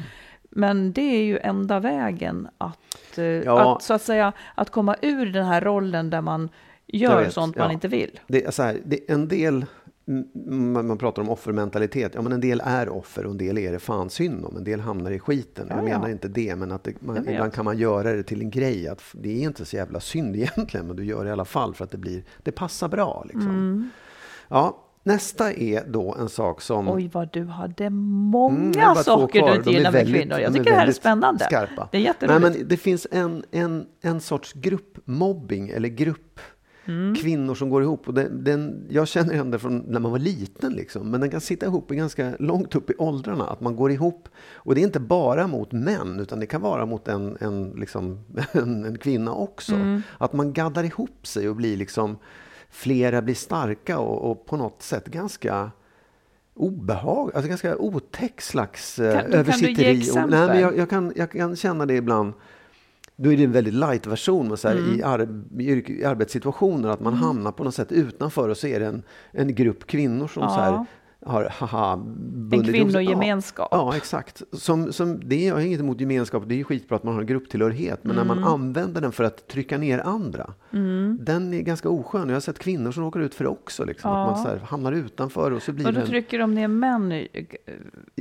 [0.51, 3.77] Men det är ju enda vägen att, eh, Ja.
[3.77, 6.48] att, så att säga, att komma ur den här rollen där man
[6.87, 7.72] gör vet, sånt man ja.
[7.72, 8.20] inte vill.
[8.27, 9.66] Det är så här, det, en del
[10.85, 12.12] man pratar om offermentalitet.
[12.14, 14.57] Ja, men en del är offer och en del är det fan synd om.
[14.57, 15.66] En del hamnar i skiten.
[15.71, 15.99] Ja, jag ja.
[15.99, 18.88] menar inte det, men att det, man, ibland kan man göra det till en grej.
[18.88, 21.75] Att det är inte så jävla synd egentligen, men du gör det i alla fall
[21.75, 23.23] för att det, blir, det passar bra.
[23.25, 23.51] Liksom.
[23.51, 23.90] Mm.
[24.49, 26.88] Ja, nästa är då en sak som...
[26.88, 27.99] Oj, vad du hade Mm,
[28.31, 29.51] många två saker kvar.
[29.51, 30.35] du inte De gillar med väldigt- kvinnor.
[30.37, 31.44] de Jag är tycker det här är spännande.
[31.44, 31.88] Skarpa.
[31.92, 32.59] Det är Nej, jätteroligt.
[32.59, 36.40] men det finns en, en, en sorts gruppmobbing eller grupp
[36.88, 37.14] Mm.
[37.14, 38.09] kvinnor som går ihop.
[38.09, 41.11] Och den, den, jag känner igen det från när man var liten, liksom.
[41.11, 43.46] men den kan sitta ihop i ganska långt upp i åldrarna.
[43.46, 44.29] Att man går ihop.
[44.53, 48.24] Och det är inte bara mot män, utan det kan vara mot en, en, liksom,
[48.53, 49.74] en, en kvinna också.
[49.74, 50.03] Mm.
[50.18, 52.16] Att man gaddar ihop sig och blir liksom
[52.70, 55.70] flera blir starka och, och på något sätt ganska
[56.55, 59.94] obehag, alltså ganska otäck slags eh, Kan- kan du ge översitteri.
[59.96, 60.31] Och- exempel?
[60.31, 62.33] nej, men jag, jag, kan, jag kan känna det ibland.
[63.20, 64.98] Då är det en väldigt light version, men så här, Mm.
[64.98, 65.28] i, ar,
[65.59, 69.54] i, arbetssituationer, att man hamnar på något sätt utanför och så är det en, en
[69.54, 70.48] grupp kvinnor som Ja.
[70.48, 70.85] så här,
[71.28, 71.98] har haha,
[72.50, 72.72] sig.
[72.72, 73.68] kvinnogemenskap.
[73.70, 74.42] Ja, ja, exakt.
[74.52, 77.14] Som, som, det är, jag har inget emot gemenskap, det är ju skitbra att man
[77.14, 78.48] har en grupptillhörighet, men när man Mm.
[78.50, 80.54] använder den för att trycka ner andra,
[81.20, 82.28] den är ganska oskön.
[82.28, 84.56] Jag har sett kvinnor som råkar ut för det också, liksom, att man så här,
[84.58, 87.26] hamnar utanför och så blir Och då en, trycker de ner män.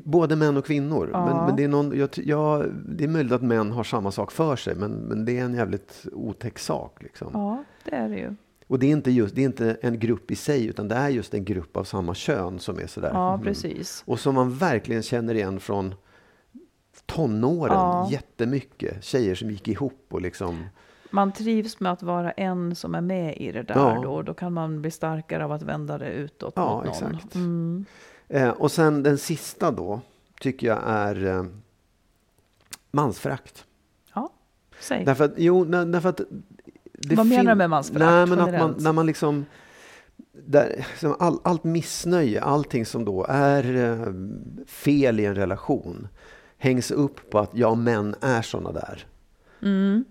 [0.03, 1.09] Både män och kvinnor.
[1.13, 1.25] Ja.
[1.25, 4.11] Men, men det, är någon, jag, ty- ja, det är möjligt att män har samma
[4.11, 7.03] sak för sig, men, men det är en jävligt otäck sak.
[7.03, 7.29] Liksom.
[7.33, 8.35] Ja, det är det ju.
[8.67, 11.09] Och det är, inte just, det är inte en grupp i sig, utan det är
[11.09, 13.11] just en grupp av samma kön som är sådär.
[13.13, 13.45] Ja, mm.
[13.45, 14.03] precis.
[14.07, 15.95] Och som man verkligen känner igen från
[17.05, 18.09] tonåren Ja.
[18.11, 19.03] jättemycket.
[19.03, 20.65] Tjejer som gick ihop och liksom...
[21.11, 24.01] Man trivs med att vara en som är med i det där Ja.
[24.03, 24.21] då.
[24.21, 27.15] Då kan man bli starkare av att vända det utåt Ja, mot någon.
[27.15, 27.35] exakt.
[27.35, 27.85] Mm.
[28.27, 30.01] Eh, och sen den sista då,
[30.39, 31.45] tycker jag är eh,
[32.91, 33.65] mansförakt.
[34.13, 34.29] Ja,
[34.79, 35.05] säg.
[35.05, 36.21] Därför att, jo, därför att
[36.97, 38.79] Vad menar du med mansförakt Nej, men att man, generellt?
[38.83, 39.45] när man liksom...
[40.47, 40.85] Där,
[41.19, 44.13] all, allt missnöje, allting som då är eh,
[44.67, 46.07] fel i en relation
[46.57, 49.05] hängs upp på att ja, män är såna där.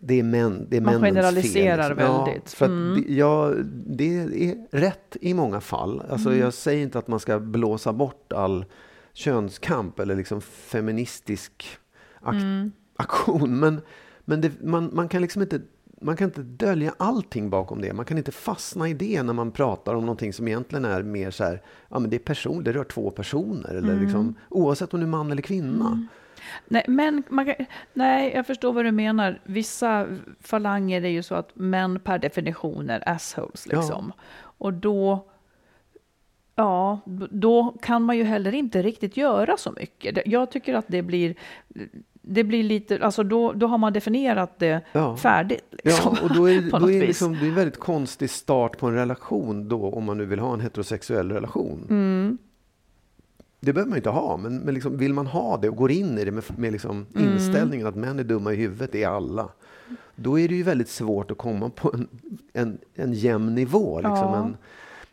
[0.00, 0.92] Det är, män, det är Mm.
[0.92, 1.96] Man generaliserar fel.
[1.96, 2.24] liksom.
[2.24, 2.42] väldigt.
[2.44, 2.94] Ja, för Mm.
[3.06, 3.52] det, ja,
[3.86, 6.02] det är rätt i många fall.
[6.10, 6.40] Alltså, Mm.
[6.40, 8.64] Jag säger inte att man ska blåsa bort all
[9.12, 11.78] könskamp eller liksom feministisk
[12.20, 12.72] ak- Mm.
[12.96, 13.58] aktion.
[13.60, 13.80] Men,
[14.24, 15.60] men det, man, man kan liksom inte
[16.00, 17.92] man kan inte dölja allting bakom det.
[17.92, 21.30] Man kan inte fastna i det när man pratar om någonting som egentligen är mer
[21.30, 23.68] så här, ja men det är person, det rör två personer.
[23.70, 24.02] Eller Mm.
[24.02, 26.06] liksom, oavsett om du är man eller kvinna.
[26.68, 27.54] Nej, men man
[27.92, 29.40] nej, jag förstår vad du menar.
[29.44, 30.06] Vissa
[30.40, 33.66] falanger är ju så att män per definition är assholes.
[33.70, 33.78] Ja.
[33.78, 34.12] Liksom.
[34.38, 35.26] Och då,
[36.54, 40.18] ja, då kan man ju heller inte riktigt göra så mycket.
[40.26, 41.34] Jag tycker att det blir,
[42.28, 45.16] det blir lite, alltså då, då har man definierat det Ja.
[45.16, 45.64] färdigt.
[45.84, 48.78] Liksom, Ja, och då är, på då är liksom, det är en väldigt konstig start
[48.78, 51.86] på en relation då, om man nu vill ha en heterosexuell relation.
[51.90, 52.38] Mm.
[53.60, 56.18] Det behöver man inte ha, men, men liksom, vill man ha det och går in
[56.18, 57.32] i det med, med liksom Mm.
[57.32, 59.48] inställningen att män är dumma i huvudet, det är alla.
[60.16, 62.08] Då är det ju väldigt svårt att komma på en,
[62.52, 63.96] en, en jämn nivå.
[64.00, 64.36] Liksom, Ja.
[64.36, 64.56] en,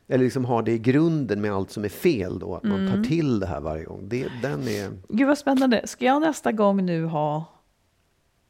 [0.07, 2.95] eller liksom ha det i grunden med allt som är fel då, att man Mm.
[3.03, 4.09] tar till det här varje gång.
[4.09, 4.91] Det, den är...
[5.09, 5.87] Gud vad spännande.
[5.87, 7.45] Ska jag nästa gång nu ha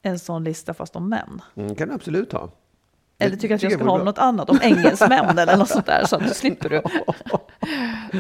[0.01, 1.41] en sån lista fast om män?
[1.55, 2.49] Mm, kan du absolut ha.
[3.25, 4.03] Eller tycker att jag ska ha bra.
[4.05, 6.75] något annat, om engelsmän eller något sånt där, så att du slipper du.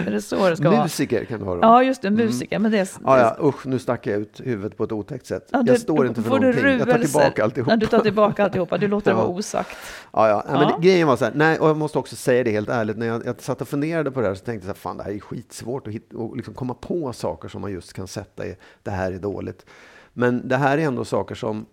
[0.07, 0.83] är det så det ska vara?
[0.83, 1.55] Musiker kan du ha.
[1.55, 1.59] Då.
[1.61, 2.59] Ja, just det, musiker.
[2.59, 5.47] Men det är, Ja, ja, usch, nu stack jag ut huvudet på ett otäckt sätt.
[5.51, 6.77] Ja, jag står inte för du någonting.
[6.79, 7.69] Jag tar tillbaka alltihop.
[7.69, 8.77] Ja, du tar tillbaka alltihopa.
[8.77, 9.23] Du låter det Ja.
[9.23, 9.77] vara osagt.
[10.13, 10.43] Ja, ja.
[10.47, 10.77] Nej, Men Ja.
[10.81, 13.07] det, grejen var så här, nej, och jag måste också säga det helt ärligt, när
[13.07, 15.03] jag, jag satt och funderade på det här så tänkte jag så här, fan det
[15.03, 18.45] här är skitsvårt att hitta, och liksom komma på saker som man just kan sätta
[18.45, 19.65] i, det här är dåligt.
[20.13, 21.65] Men det här är ändå saker som,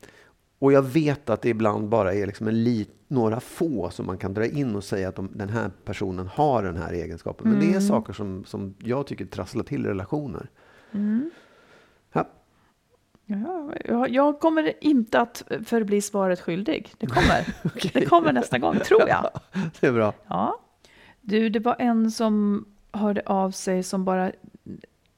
[0.61, 4.18] och jag vet att det ibland bara är liksom en lit, några få som man
[4.18, 7.51] kan dra in och säga att de, den här personen har den här egenskapen.
[7.51, 7.81] Men det är Mm.
[7.81, 10.49] saker som, som jag tycker trasslar till relationer.
[12.12, 12.27] Ja,
[13.85, 16.92] Ja, jag, kommer inte att förbli svaret skyldig.
[16.99, 17.46] Det kommer.
[17.92, 19.31] Det kommer nästa gång, tror jag.
[19.81, 20.12] det är bra.
[20.27, 20.61] Ja.
[21.20, 24.33] Du, det var en som hörde av sig som bara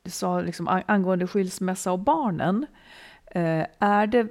[0.06, 2.66] sa liksom an- angående skilsmässa och barnen.
[3.26, 4.26] Eh, är, det,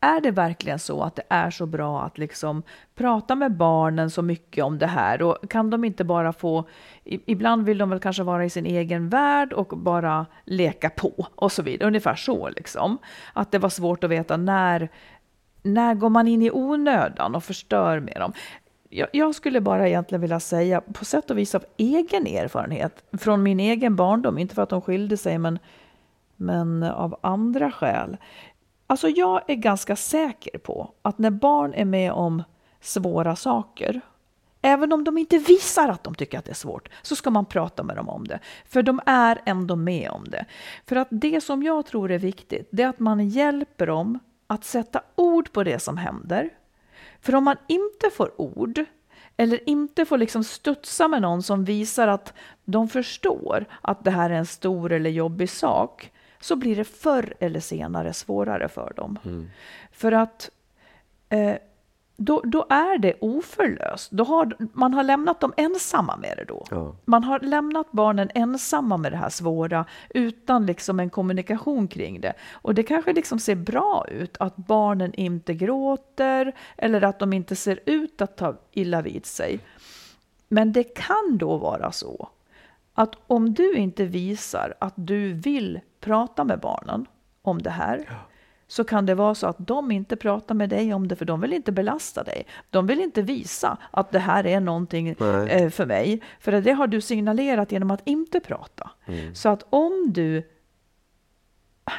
[0.00, 2.62] är det verkligen så att det är så bra att liksom
[2.94, 5.22] prata med barnen så mycket om det här?
[5.22, 6.64] Och kan de inte bara få,
[7.04, 11.52] ibland vill de väl kanske vara i sin egen värld och bara leka på och
[11.52, 11.88] så vidare.
[11.88, 12.98] Ungefär så liksom.
[13.32, 14.88] Att det var svårt att veta när,
[15.62, 18.32] när går man in i onödan och förstör med dem?
[18.88, 23.42] Jag, jag skulle bara egentligen vilja säga, på sätt och vis av egen erfarenhet, från
[23.42, 25.58] min egen barndom, inte för att de skilde sig, men,
[26.36, 28.16] men av andra skäl.
[28.90, 32.42] Alltså jag är ganska säker på att när barn är med om
[32.80, 34.00] svåra saker,
[34.62, 37.46] Även om de inte visar att de tycker att det är svårt så ska man
[37.46, 38.38] prata med dem om det.
[38.66, 40.44] För de är ändå med om det.
[40.86, 44.64] För att det som jag tror är viktigt, det är att man hjälper dem att
[44.64, 46.50] sätta ord på det som händer.
[47.20, 48.84] För om man inte får ord
[49.36, 52.34] eller inte får liksom studsa med någon som visar att
[52.64, 57.34] de förstår att det här är en stor eller jobbig sak, så blir det förr
[57.40, 59.18] eller senare svårare för dem.
[59.92, 60.50] För att
[61.28, 61.54] eh,
[62.22, 64.10] då, då är det oförlöst.
[64.10, 66.64] Då har, man har lämnat dem ensamma med det då.
[66.70, 66.96] Ja.
[67.04, 72.32] Man har lämnat barnen ensamma med det här svåra utan liksom en kommunikation kring det.
[72.52, 77.56] Och det kanske liksom ser bra ut att barnen inte gråter eller att de inte
[77.56, 79.60] ser ut att ta illa vid sig.
[80.48, 82.28] Men det kan då vara så
[82.94, 87.06] att om du inte visar att du vill prata med barnen
[87.42, 88.10] om det här
[88.66, 91.40] så kan det vara så att de inte pratar med dig om det för de
[91.40, 92.46] vill inte belasta dig.
[92.70, 95.50] De vill inte visa att det här är någonting Nej.
[95.50, 96.20] eh, för mig.
[96.40, 98.90] För det har du signalerat genom att inte prata.
[99.34, 100.42] Så att om du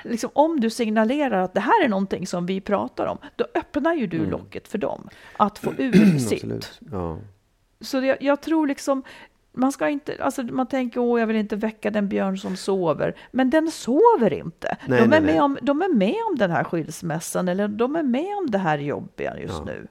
[0.04, 3.93] Liksom, om du signalerar att det här är någonting som vi pratar om, då öppnar
[3.93, 6.80] ju du locket för dem att få ur sitt.
[6.91, 7.18] Ja.
[7.82, 9.04] Så jag, jag tror liksom,
[9.54, 13.16] man ska inte, alltså man tänker åh jag vill inte väcka den björn som sover,
[13.32, 14.78] men den sover inte.
[14.88, 15.41] Nej, de, är nej, med nej.
[15.41, 18.78] Om, de är med om den här skilsmässan eller de är med om det här
[18.78, 19.88] jobbiga just nu.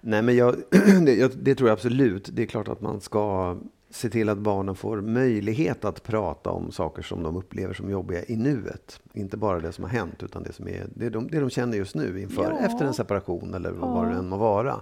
[0.00, 0.54] Nej, men jag,
[1.06, 2.28] det, det tror jag absolut.
[2.32, 3.56] Det är klart att man ska
[3.90, 8.24] se till att barnen får möjlighet att prata om saker som de upplever som jobbiga
[8.24, 9.00] i nuet.
[9.12, 11.76] Inte bara det som har hänt, utan det som är det de, det de känner
[11.76, 12.66] just nu inför, Ja.
[12.66, 14.80] efter en separation eller vad, vad det än må vara.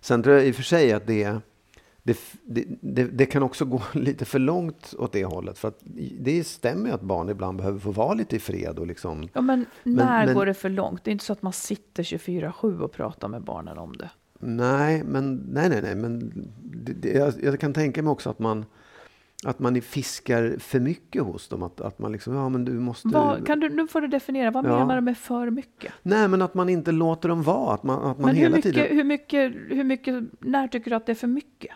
[0.00, 1.36] Sen tror jag i och för sig att det,
[2.02, 2.18] det,
[2.80, 5.58] det, det, kan också gå lite för långt åt det hållet.
[5.58, 5.78] För att
[6.20, 9.40] det stämmer ju att barn ibland behöver få vara lite i fred och liksom Ja,
[9.40, 11.04] men när men- går det för långt?
[11.04, 14.10] Det är inte så att man sitter 24-7 och pratar med barnen om det.
[14.44, 16.32] Nej, men, nej, nej, nej, men
[17.00, 18.64] det, jag, jag kan tänka mig också att man,
[19.44, 21.62] att man fiskar för mycket hos dem.
[21.62, 23.08] Att, att man liksom, ja men du måste...
[23.08, 24.78] Vad, kan du, nu får du definiera, vad Ja.
[24.78, 25.92] menar du med för mycket?
[26.02, 27.74] Nej, men att man inte låter dem vara.
[27.74, 28.96] Att man, att man Men hur hela mycket, tiden...
[28.96, 31.70] hur, mycket, hur mycket, när tycker du att det är för mycket?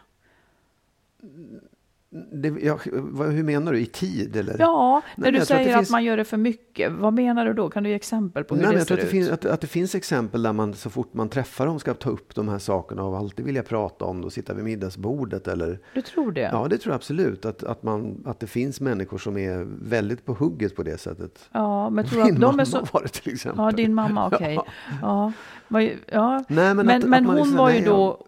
[2.32, 3.80] Det, ja, vad, hur menar du?
[3.80, 4.36] I tid?
[4.36, 4.56] Eller?
[4.58, 7.12] Ja, när men du jag att säger att, finns- man gör det för mycket, vad
[7.14, 7.70] menar du då?
[7.70, 9.10] Kan du ge exempel på hur Nej, det jag ser tror att det, ut?
[9.24, 12.10] finns, att, att det finns exempel där man så fort man träffar dem ska ta
[12.10, 15.48] upp de här sakerna och alltid vilja prata om det och sitta vid middagsbordet.
[15.48, 16.50] Eller, Du tror det?
[16.52, 17.44] ja, det tror jag absolut.
[17.44, 21.48] Att, att, man, att det finns människor som är väldigt på hugget på det sättet.
[21.52, 22.86] Ja, men tror Min att de mamma är så...
[22.92, 23.64] var det till exempel.
[23.64, 24.58] Ja, din mamma, okej.
[25.02, 25.32] Ja.
[25.68, 26.44] Var ju- ja.
[26.48, 28.26] Nej, men men att- men att hon liksom- var ju nej, då...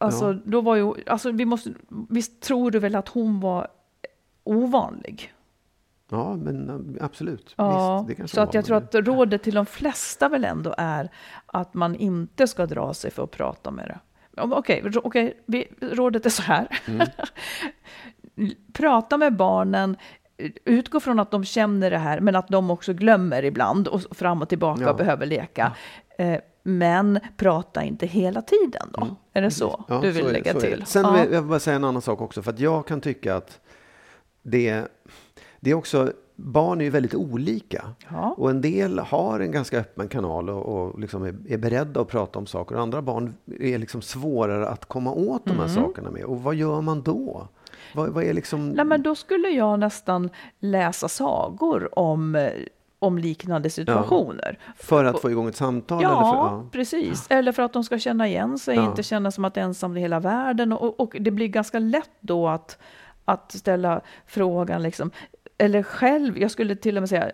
[0.00, 0.38] Alltså, Ja.
[0.44, 0.94] då var ju...
[1.06, 1.70] Alltså, vi måste...
[2.08, 3.68] Visst tror du väl att hon var
[4.44, 5.32] ovanlig?
[6.10, 7.54] Ja, men absolut.
[7.56, 11.10] Ja, Visst, så att jag tror att rådet till de flesta väl ändå är
[11.46, 13.98] att man inte ska dra sig för att prata med det.
[14.36, 16.68] Ja, Okej, okej, vi- rådet är så här.
[16.88, 17.06] Mm.
[18.72, 19.96] Prata med barnen,
[20.64, 24.42] utgå från att de känner det här, men att de också glömmer ibland och fram
[24.42, 24.90] och tillbaka Ja.
[24.90, 25.72] och behöver leka.
[26.18, 29.16] Eh, Men prata inte hela tiden då.
[29.32, 29.84] Är det så Mm.
[29.88, 30.60] Ja, du vill så lägga det.
[30.60, 30.82] till?
[30.86, 31.12] Sen ja.
[31.22, 32.42] vill jag bara säga en annan sak också.
[32.42, 33.60] För att jag kan tycka att
[34.42, 34.84] det,
[35.60, 36.12] det är också...
[36.42, 37.84] Barn är ju väldigt olika.
[38.10, 38.34] Ja.
[38.38, 42.08] Och en del har en ganska öppen kanal och, och liksom är, är beredda att
[42.08, 42.74] prata om saker.
[42.74, 45.74] Och andra barn är liksom svårare att komma åt de här Mm.
[45.74, 46.24] sakerna med.
[46.24, 47.48] Och vad gör man då?
[47.94, 48.68] Vad, vad är liksom...
[48.68, 52.50] Nej, men då skulle jag nästan läsa sagor om, eh,
[53.02, 54.58] om liknande situationer.
[54.76, 56.02] För att få igång ett samtal?
[56.02, 56.64] Ja, eller för, ja.
[56.72, 57.26] precis.
[57.30, 58.84] Eller för att de ska känna igen sig, Ja.
[58.90, 60.72] inte känna som att ensam i hela världen.
[60.72, 62.78] Och, och det blir ganska lätt då att,
[63.24, 65.10] att ställa frågan, liksom,
[65.58, 67.30] eller själv, jag skulle till och med säga,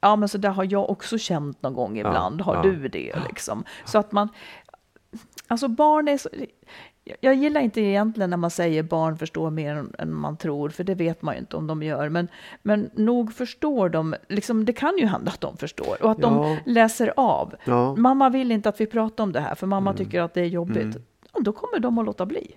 [0.00, 2.62] ja men så där har jag också känt någon gång ibland, har ja.
[2.62, 3.14] du det?
[3.28, 3.64] Liksom.
[3.84, 4.28] Så att man,
[5.48, 6.28] alltså barn är så,
[7.20, 10.94] jag- gillar inte egentligen när man säger barn förstår mer än, man tror, för det
[10.94, 12.08] vet man ju inte om de gör.
[12.08, 12.28] Men,
[12.62, 16.28] men nog förstår de, liksom, det kan ju hända att de förstår och att Ja.
[16.64, 17.54] de läser av.
[17.64, 17.88] Ja.
[17.90, 18.02] Mm.
[18.02, 20.44] Mamma vill inte att vi pratar om det här, för mamma tycker att det är
[20.46, 20.96] jobbigt.
[21.32, 22.54] Ja, då kommer de att låta bli.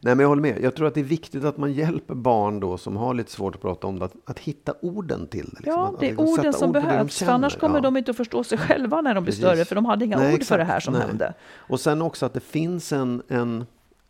[0.00, 0.58] Nej, men jag håller med.
[0.62, 3.54] Jag tror att det är viktigt att man hjälper barn då som har lite svårt
[3.54, 5.56] att prata om det, att, att hitta orden till det.
[5.56, 5.72] liksom.
[5.72, 7.80] Ja, Att- det är liksom orden som ord behövs, för annars kommer Ja.
[7.80, 9.44] de inte att förstå sig själva när de blir Precis.
[9.44, 10.84] större, för de hade inga Nej, ord för det här exakt.
[10.84, 11.02] som Nej.
[11.06, 11.34] hände.
[11.54, 13.64] Och sen också att det finns en, en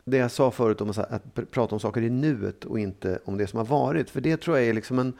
[0.05, 3.19] det jag sa förut om att, att pr- prata om saker i nuet och inte
[3.25, 4.09] om det som har varit.
[4.09, 5.13] För det tror jag är liksom en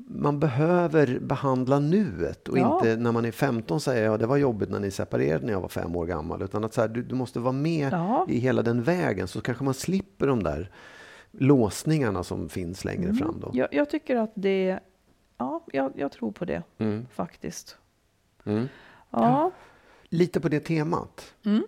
[0.00, 2.74] man behöver behandla nuet och Ja.
[2.78, 5.60] inte när man är 15 säga ja det var jobbigt när ni separerade när jag
[5.60, 6.42] var fem år gammal.
[6.42, 8.26] Utan att så här, du, du måste vara med Ja.
[8.28, 10.70] i hela den vägen så kanske man slipper de där
[11.32, 13.40] låsningarna som finns längre fram.
[13.40, 13.50] Då.
[13.52, 14.78] Jag, jag tycker att det,
[15.38, 17.06] ja, jag, jag tror på det Mm.
[17.14, 17.76] faktiskt.
[18.44, 18.68] Mm.
[19.10, 19.50] Ja,
[20.10, 21.34] Lite på det temat.
[21.44, 21.62] Mm.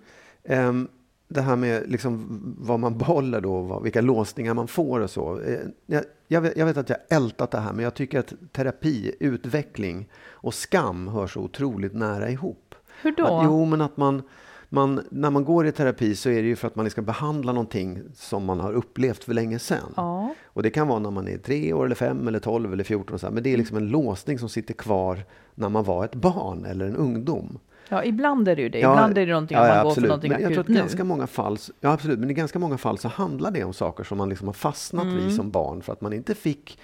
[0.44, 0.88] Ehm,
[1.28, 2.26] det här med liksom
[2.58, 5.40] vad man behåller då, vad, vilka låsningar man får och så.
[5.40, 8.32] Eh, Jag, jag, vet, jag vet att jag ältat det här, men jag tycker att
[8.52, 12.74] terapi, utveckling och skam hör så otroligt nära ihop.
[13.02, 13.24] Hur då?
[13.24, 14.22] Att, jo, men att man,
[14.68, 17.52] man, när man går i terapi så är det ju för att man ska behandla
[17.52, 19.92] någonting som man har upplevt för länge sedan.
[19.96, 20.34] Ja.
[20.44, 23.18] Och det kan vara när man är tre år, eller fem, eller tolv eller fjorton.
[23.32, 25.24] Men det är liksom en låsning som sitter kvar
[25.54, 27.58] när man var ett barn eller en ungdom.
[27.92, 28.78] Ja, ibland är det ju det.
[28.78, 30.08] Ibland är det någonting om man går för absolut.
[30.08, 30.74] någonting men jag tror att nu.
[30.74, 34.04] ganska många fall, ja, absolut, men i ganska många fall så handlar det om saker
[34.04, 35.16] som man liksom har fastnat Mm.
[35.16, 36.78] vid som barn för att man inte fick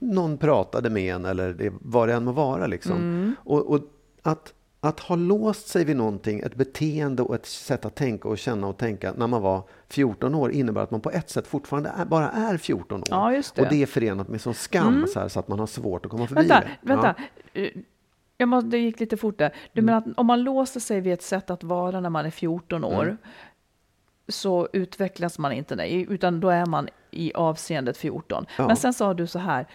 [0.00, 2.66] någon pratade med en eller det, vad det än må vara.
[2.66, 2.96] Liksom.
[2.96, 3.34] Mm.
[3.44, 3.80] Och, och
[4.22, 8.38] att, att ha låst sig vid någonting, ett beteende och ett sätt att tänka och
[8.38, 11.92] känna och tänka när man var 14 år innebär att man på ett sätt fortfarande
[11.96, 13.06] är, bara är 14 år.
[13.10, 13.58] Ja, det.
[13.58, 13.66] Mm.
[13.66, 16.10] Och det är förenat med sån skam så, här, så att man har svårt att
[16.10, 16.88] komma förbi Vänta, det.
[16.88, 17.14] vänta.
[17.52, 17.68] Eh,
[18.42, 19.54] Jag måste, det gick lite fort där.
[19.72, 19.86] Du Mm.
[19.86, 22.84] menar att om man låser sig vid ett sätt att vara när man är 14
[22.84, 23.16] år Mm.
[24.28, 28.46] så utvecklas man inte, nej, utan då är man i avseendet 14.
[28.58, 28.66] Ja.
[28.66, 29.66] Men sen sa du så här,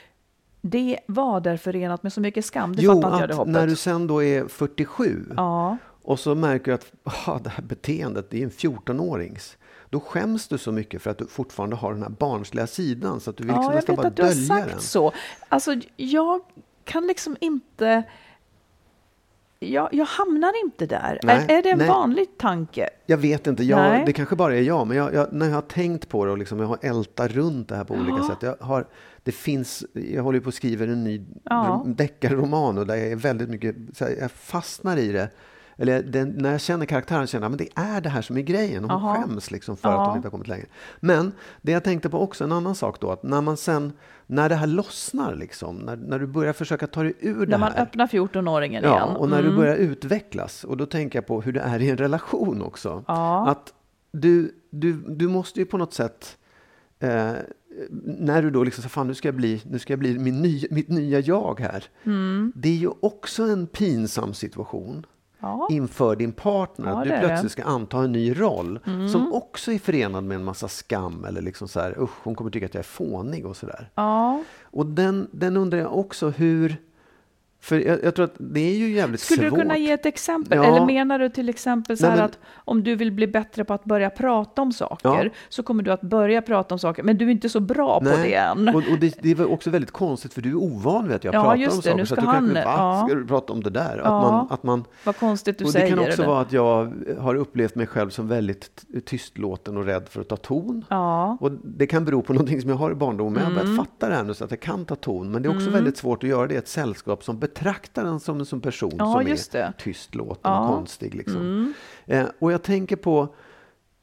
[0.62, 2.76] det var där förenat med så mycket skam.
[2.76, 3.54] Det Jo, jag att hoppet.
[3.54, 6.92] när du sen då är 47 Ja, och så märker du att
[7.28, 9.58] ah, det här beteendet, det är en 14-årings.
[9.90, 13.30] Då skäms du så mycket för att du fortfarande har den här barnsliga sidan så
[13.30, 14.80] att du vill liksom ja jag nästan vet bara att du har dölja sagt den.
[14.82, 15.12] så.
[15.50, 16.42] Alltså, jag
[16.84, 18.04] kan liksom inte...
[19.60, 21.20] Jag, jag hamnar inte där.
[21.24, 21.88] Nej, är, är det en nej.
[21.88, 22.90] vanlig tanke?
[23.06, 25.62] Jag vet inte, jag, det kanske bara är jag, men jag, jag, när jag har
[25.62, 28.38] tänkt på det och liksom jag har ältat runt det här på olika sätt.
[28.42, 28.88] Jag, har,
[29.24, 31.82] det finns, jag håller på att skriva en ny Ja.
[31.86, 35.30] ro- deckarroman och där jag är väldigt mycket, här, jag fastnar i det.
[35.78, 38.42] Eller den, när jag känner karaktären känner jag men det är det här som är
[38.42, 38.84] grejen.
[38.84, 39.16] Hon Jaha.
[39.16, 40.02] skäms liksom för Ja.
[40.02, 40.66] att hon inte har kommit längre.
[41.00, 43.94] Men det jag tänkte på också, en annan sak då, att när man sen,
[44.28, 47.58] när det här lossnar liksom, när, när du börjar försöka ta dig ur det När
[47.58, 47.82] man här.
[47.82, 49.16] öppnar 14-åringen Ja, igen.
[49.16, 49.60] och när du Mm.
[49.60, 50.64] börjar utvecklas.
[50.64, 53.04] Och då tänker jag på hur det är i en relation också.
[53.08, 53.48] Ja.
[53.50, 53.74] Att
[54.12, 56.38] du, du, du måste ju på något sätt
[57.00, 57.32] Eh,
[58.04, 60.42] när du då liksom säger, fan nu ska jag bli, nu ska jag bli min
[60.42, 61.84] ny, mitt nya jag här.
[62.04, 62.52] Mm.
[62.56, 65.06] Det är ju också en pinsam situation
[65.40, 65.68] Ja.
[65.72, 66.88] inför din partner.
[66.92, 69.10] Ja, att du plötsligt ska anta en ny roll Mm.
[69.10, 72.52] som också är förenad med en massa skam eller liksom så här, usch, hon kommer
[72.52, 73.90] tycka att jag är fånig och sådär.
[73.96, 74.44] ja.
[74.64, 76.76] Och den, den undrar jag också hur,
[77.68, 79.58] för jag, jag tror att det är ju jävligt Skulle svårt.
[79.60, 80.58] du kunna ge ett exempel?
[80.58, 80.64] Ja.
[80.66, 83.66] Eller menar du till exempel så Nej, här men- att om du vill bli bättre
[83.66, 85.30] på att börja prata om saker Ja.
[85.50, 88.06] så kommer du att börja prata om saker, men du är inte så bra på
[88.06, 88.68] det än.
[88.70, 91.34] Och, och det, det är också väldigt konstigt för du är ovan vid att jag
[91.34, 91.98] Ja, pratar just om det, saker.
[91.98, 92.98] nu så ska att du kanske, han- va?
[93.02, 93.08] ja.
[93.08, 93.98] Ska du prata om det där?
[93.98, 95.86] Att man, att man, Vad konstigt du och säger.
[95.86, 96.28] det kan också eller?
[96.32, 100.38] vara att jag har upplevt mig själv som väldigt tystlåten och rädd för att ta
[100.38, 100.86] ton.
[101.40, 103.34] Och det kan bero på någonting som jag har i barndomen.
[103.34, 103.76] Men jag har Mm.
[103.76, 105.32] börjat fatta det här nu så att jag kan ta ton.
[105.32, 108.20] Men det är också väldigt svårt att göra det i ett sällskap som betraktar en
[108.20, 109.74] som en som person Ja, som är det.
[109.78, 110.58] tystlåten Ja.
[110.58, 110.70] Mm.
[110.70, 111.16] och konstig.
[111.16, 111.74] Liksom.
[112.06, 113.36] Eh, och jag tänker på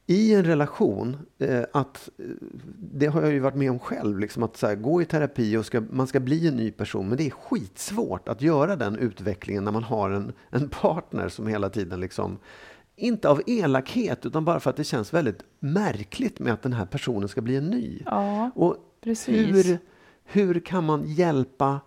[0.06, 2.24] i en relation, eh, att eh,
[2.92, 5.66] det har jag ju varit med om själv, liksom att här, gå i terapi och
[5.66, 9.64] ska, man ska bli en ny person, men det är skitsvårt att göra den utvecklingen
[9.64, 12.38] när man har en, en partner som hela tiden liksom
[12.96, 16.86] inte av elakhet, utan bara för att det känns väldigt märkligt med att den här
[16.86, 18.02] personen ska bli en ny.
[18.04, 19.46] Ja, och precis.
[19.66, 19.78] Hur,
[20.24, 21.80] hur kan man hjälpa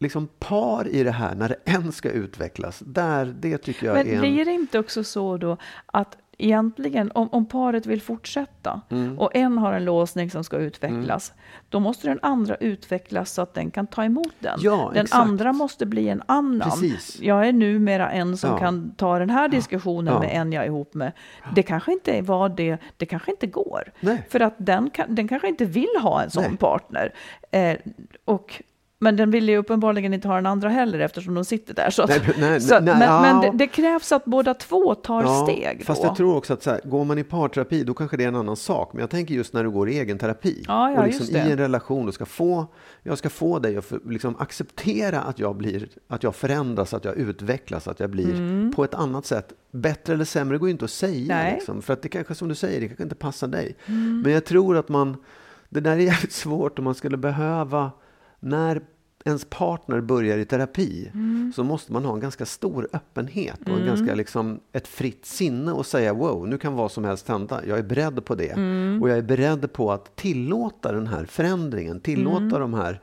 [0.00, 2.82] liksom par i det här när det än ska utvecklas?
[2.86, 4.20] Där, det tycker jag Men är en...
[4.20, 9.18] blir det inte också så då att egentligen om, om paret vill fortsätta Mm.
[9.18, 11.32] och en har en låsning som ska utvecklas,
[11.68, 14.58] då måste den andra utvecklas så att den kan ta emot den.
[14.62, 15.22] Ja, den exakt.
[15.22, 16.70] andra måste bli en annan.
[16.70, 17.20] Precis.
[17.20, 18.58] Jag är numera en som Ja.
[18.58, 20.20] kan ta den här diskussionen Ja.
[20.20, 21.12] med en jag är ihop med.
[21.54, 23.92] Det kanske inte var det, det kanske inte går.
[24.00, 24.26] Nej.
[24.30, 26.56] För att den, kan, den kanske inte vill ha en sån Nej.
[26.56, 27.14] partner.
[27.50, 27.76] Eh,
[28.24, 28.62] och
[29.02, 31.90] men den vill ju uppenbarligen inte ha den andra heller eftersom de sitter där.
[31.90, 33.22] Så Nej, nej, så, nej, men ja.
[33.22, 35.84] men det, det krävs att båda två tar Ja, steg.
[35.84, 36.08] Fast då.
[36.08, 38.36] jag tror också att så här, går man i parterapi då kanske det är en
[38.36, 38.92] annan sak.
[38.92, 40.64] Men jag tänker just när du går i egen terapi.
[40.68, 42.66] Ja, och liksom i en relation och ska få,
[43.02, 47.04] jag ska få dig att för, liksom acceptera att jag, blir, att jag förändras, att
[47.04, 49.52] jag utvecklas, att jag blir på ett annat sätt.
[49.70, 51.52] Bättre eller sämre går ju inte att säga.
[51.54, 53.76] Liksom, för att det kanske, som du säger, det kanske inte passar dig.
[54.24, 55.16] Men jag tror att man,
[55.68, 57.90] det där är jävligt svårt om man skulle behöva,
[58.40, 58.82] när
[59.24, 61.10] ens partner börjar i terapi
[61.54, 65.72] så måste man ha en ganska stor öppenhet och en ganska liksom ett fritt sinne
[65.72, 67.66] och säga wow, nu kan vad som helst hända.
[67.66, 68.52] Jag är beredd på det
[69.00, 73.00] och jag är beredd på att tillåta den här förändringen, tillåta de här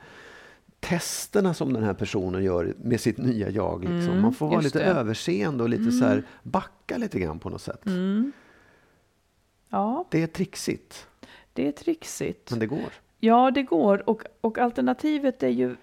[0.80, 3.84] testerna som den här personen gör med sitt nya jag.
[3.84, 4.22] Liksom.
[4.22, 4.86] man får vara lite det.
[4.86, 7.82] överseende och lite så här backa lite grann på något sätt.
[9.70, 11.08] Ja, Det är trixigt,
[11.54, 12.52] det är trixigt.
[12.52, 12.94] men det går.
[13.20, 14.10] Ja, det går.
[14.10, 15.76] Och, och alternativet är ju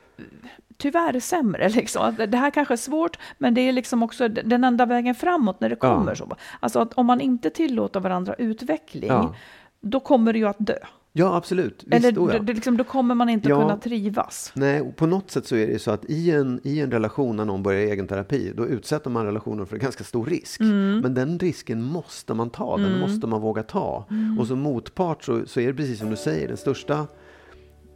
[0.76, 1.68] tyvärr sämre.
[1.68, 2.14] Liksom.
[2.28, 5.68] Det här kanske är svårt, men det är liksom också den enda vägen framåt när
[5.68, 5.94] det Ja.
[5.96, 6.14] kommer.
[6.14, 6.36] Så.
[6.60, 9.34] Alltså att om man inte tillåter varandra utveckling, Ja.
[9.80, 10.78] då kommer det ju att dö.
[11.16, 11.84] Ja, absolut.
[11.86, 12.38] Visst, Eller ja.
[12.38, 13.60] det, liksom, då kommer man inte Ja.
[13.60, 14.52] kunna trivas.
[14.54, 17.36] Nej, och på något sätt så är det så att i en, i en relation
[17.36, 20.60] när någon börjar egen terapi, då utsätter man relationen för en ganska stor risk.
[20.60, 20.98] Mm.
[21.00, 24.06] Men den risken måste man ta, den måste man våga ta.
[24.10, 24.38] Mm.
[24.38, 27.06] Och som motpart så, så är det precis som du säger, den största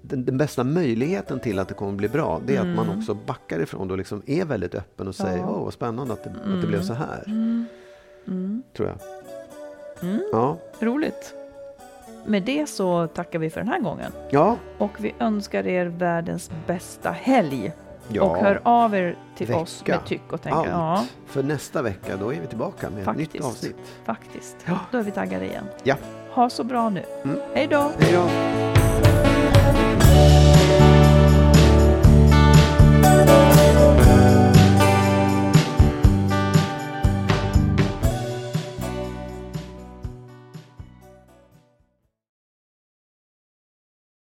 [0.09, 3.15] den, den bästa möjligheten till att det kommer bli bra, det är att man också
[3.15, 5.45] backar ifrån det och liksom är väldigt öppen och säger, Mm.
[5.49, 5.55] Ja.
[5.57, 7.23] åh vad spännande att det, att det blev så här.
[7.27, 8.63] Mm.
[8.77, 8.99] Tror jag.
[10.33, 10.57] Ja.
[10.81, 11.35] Roligt.
[12.27, 14.13] Med det så tackar vi för den här gången.
[14.31, 17.73] ja, Och vi önskar er världens bästa helg.
[18.09, 18.23] ja.
[18.23, 19.61] Och hör av er till Vecka.
[19.61, 20.57] oss med tyck och tänk.
[20.57, 20.69] allt.
[20.69, 23.45] Ja, För nästa vecka, då är vi tillbaka med ett nytt Faktiskt.
[23.45, 23.77] avsnitt.
[24.05, 24.57] faktiskt.
[24.67, 24.79] Ja.
[24.93, 25.65] Då är vi taggade igen.
[25.83, 25.95] Ja.
[26.31, 27.05] Ha så bra nu.
[27.25, 27.39] Mm.
[27.55, 27.91] Hej då!
[27.99, 29.28] Hej då!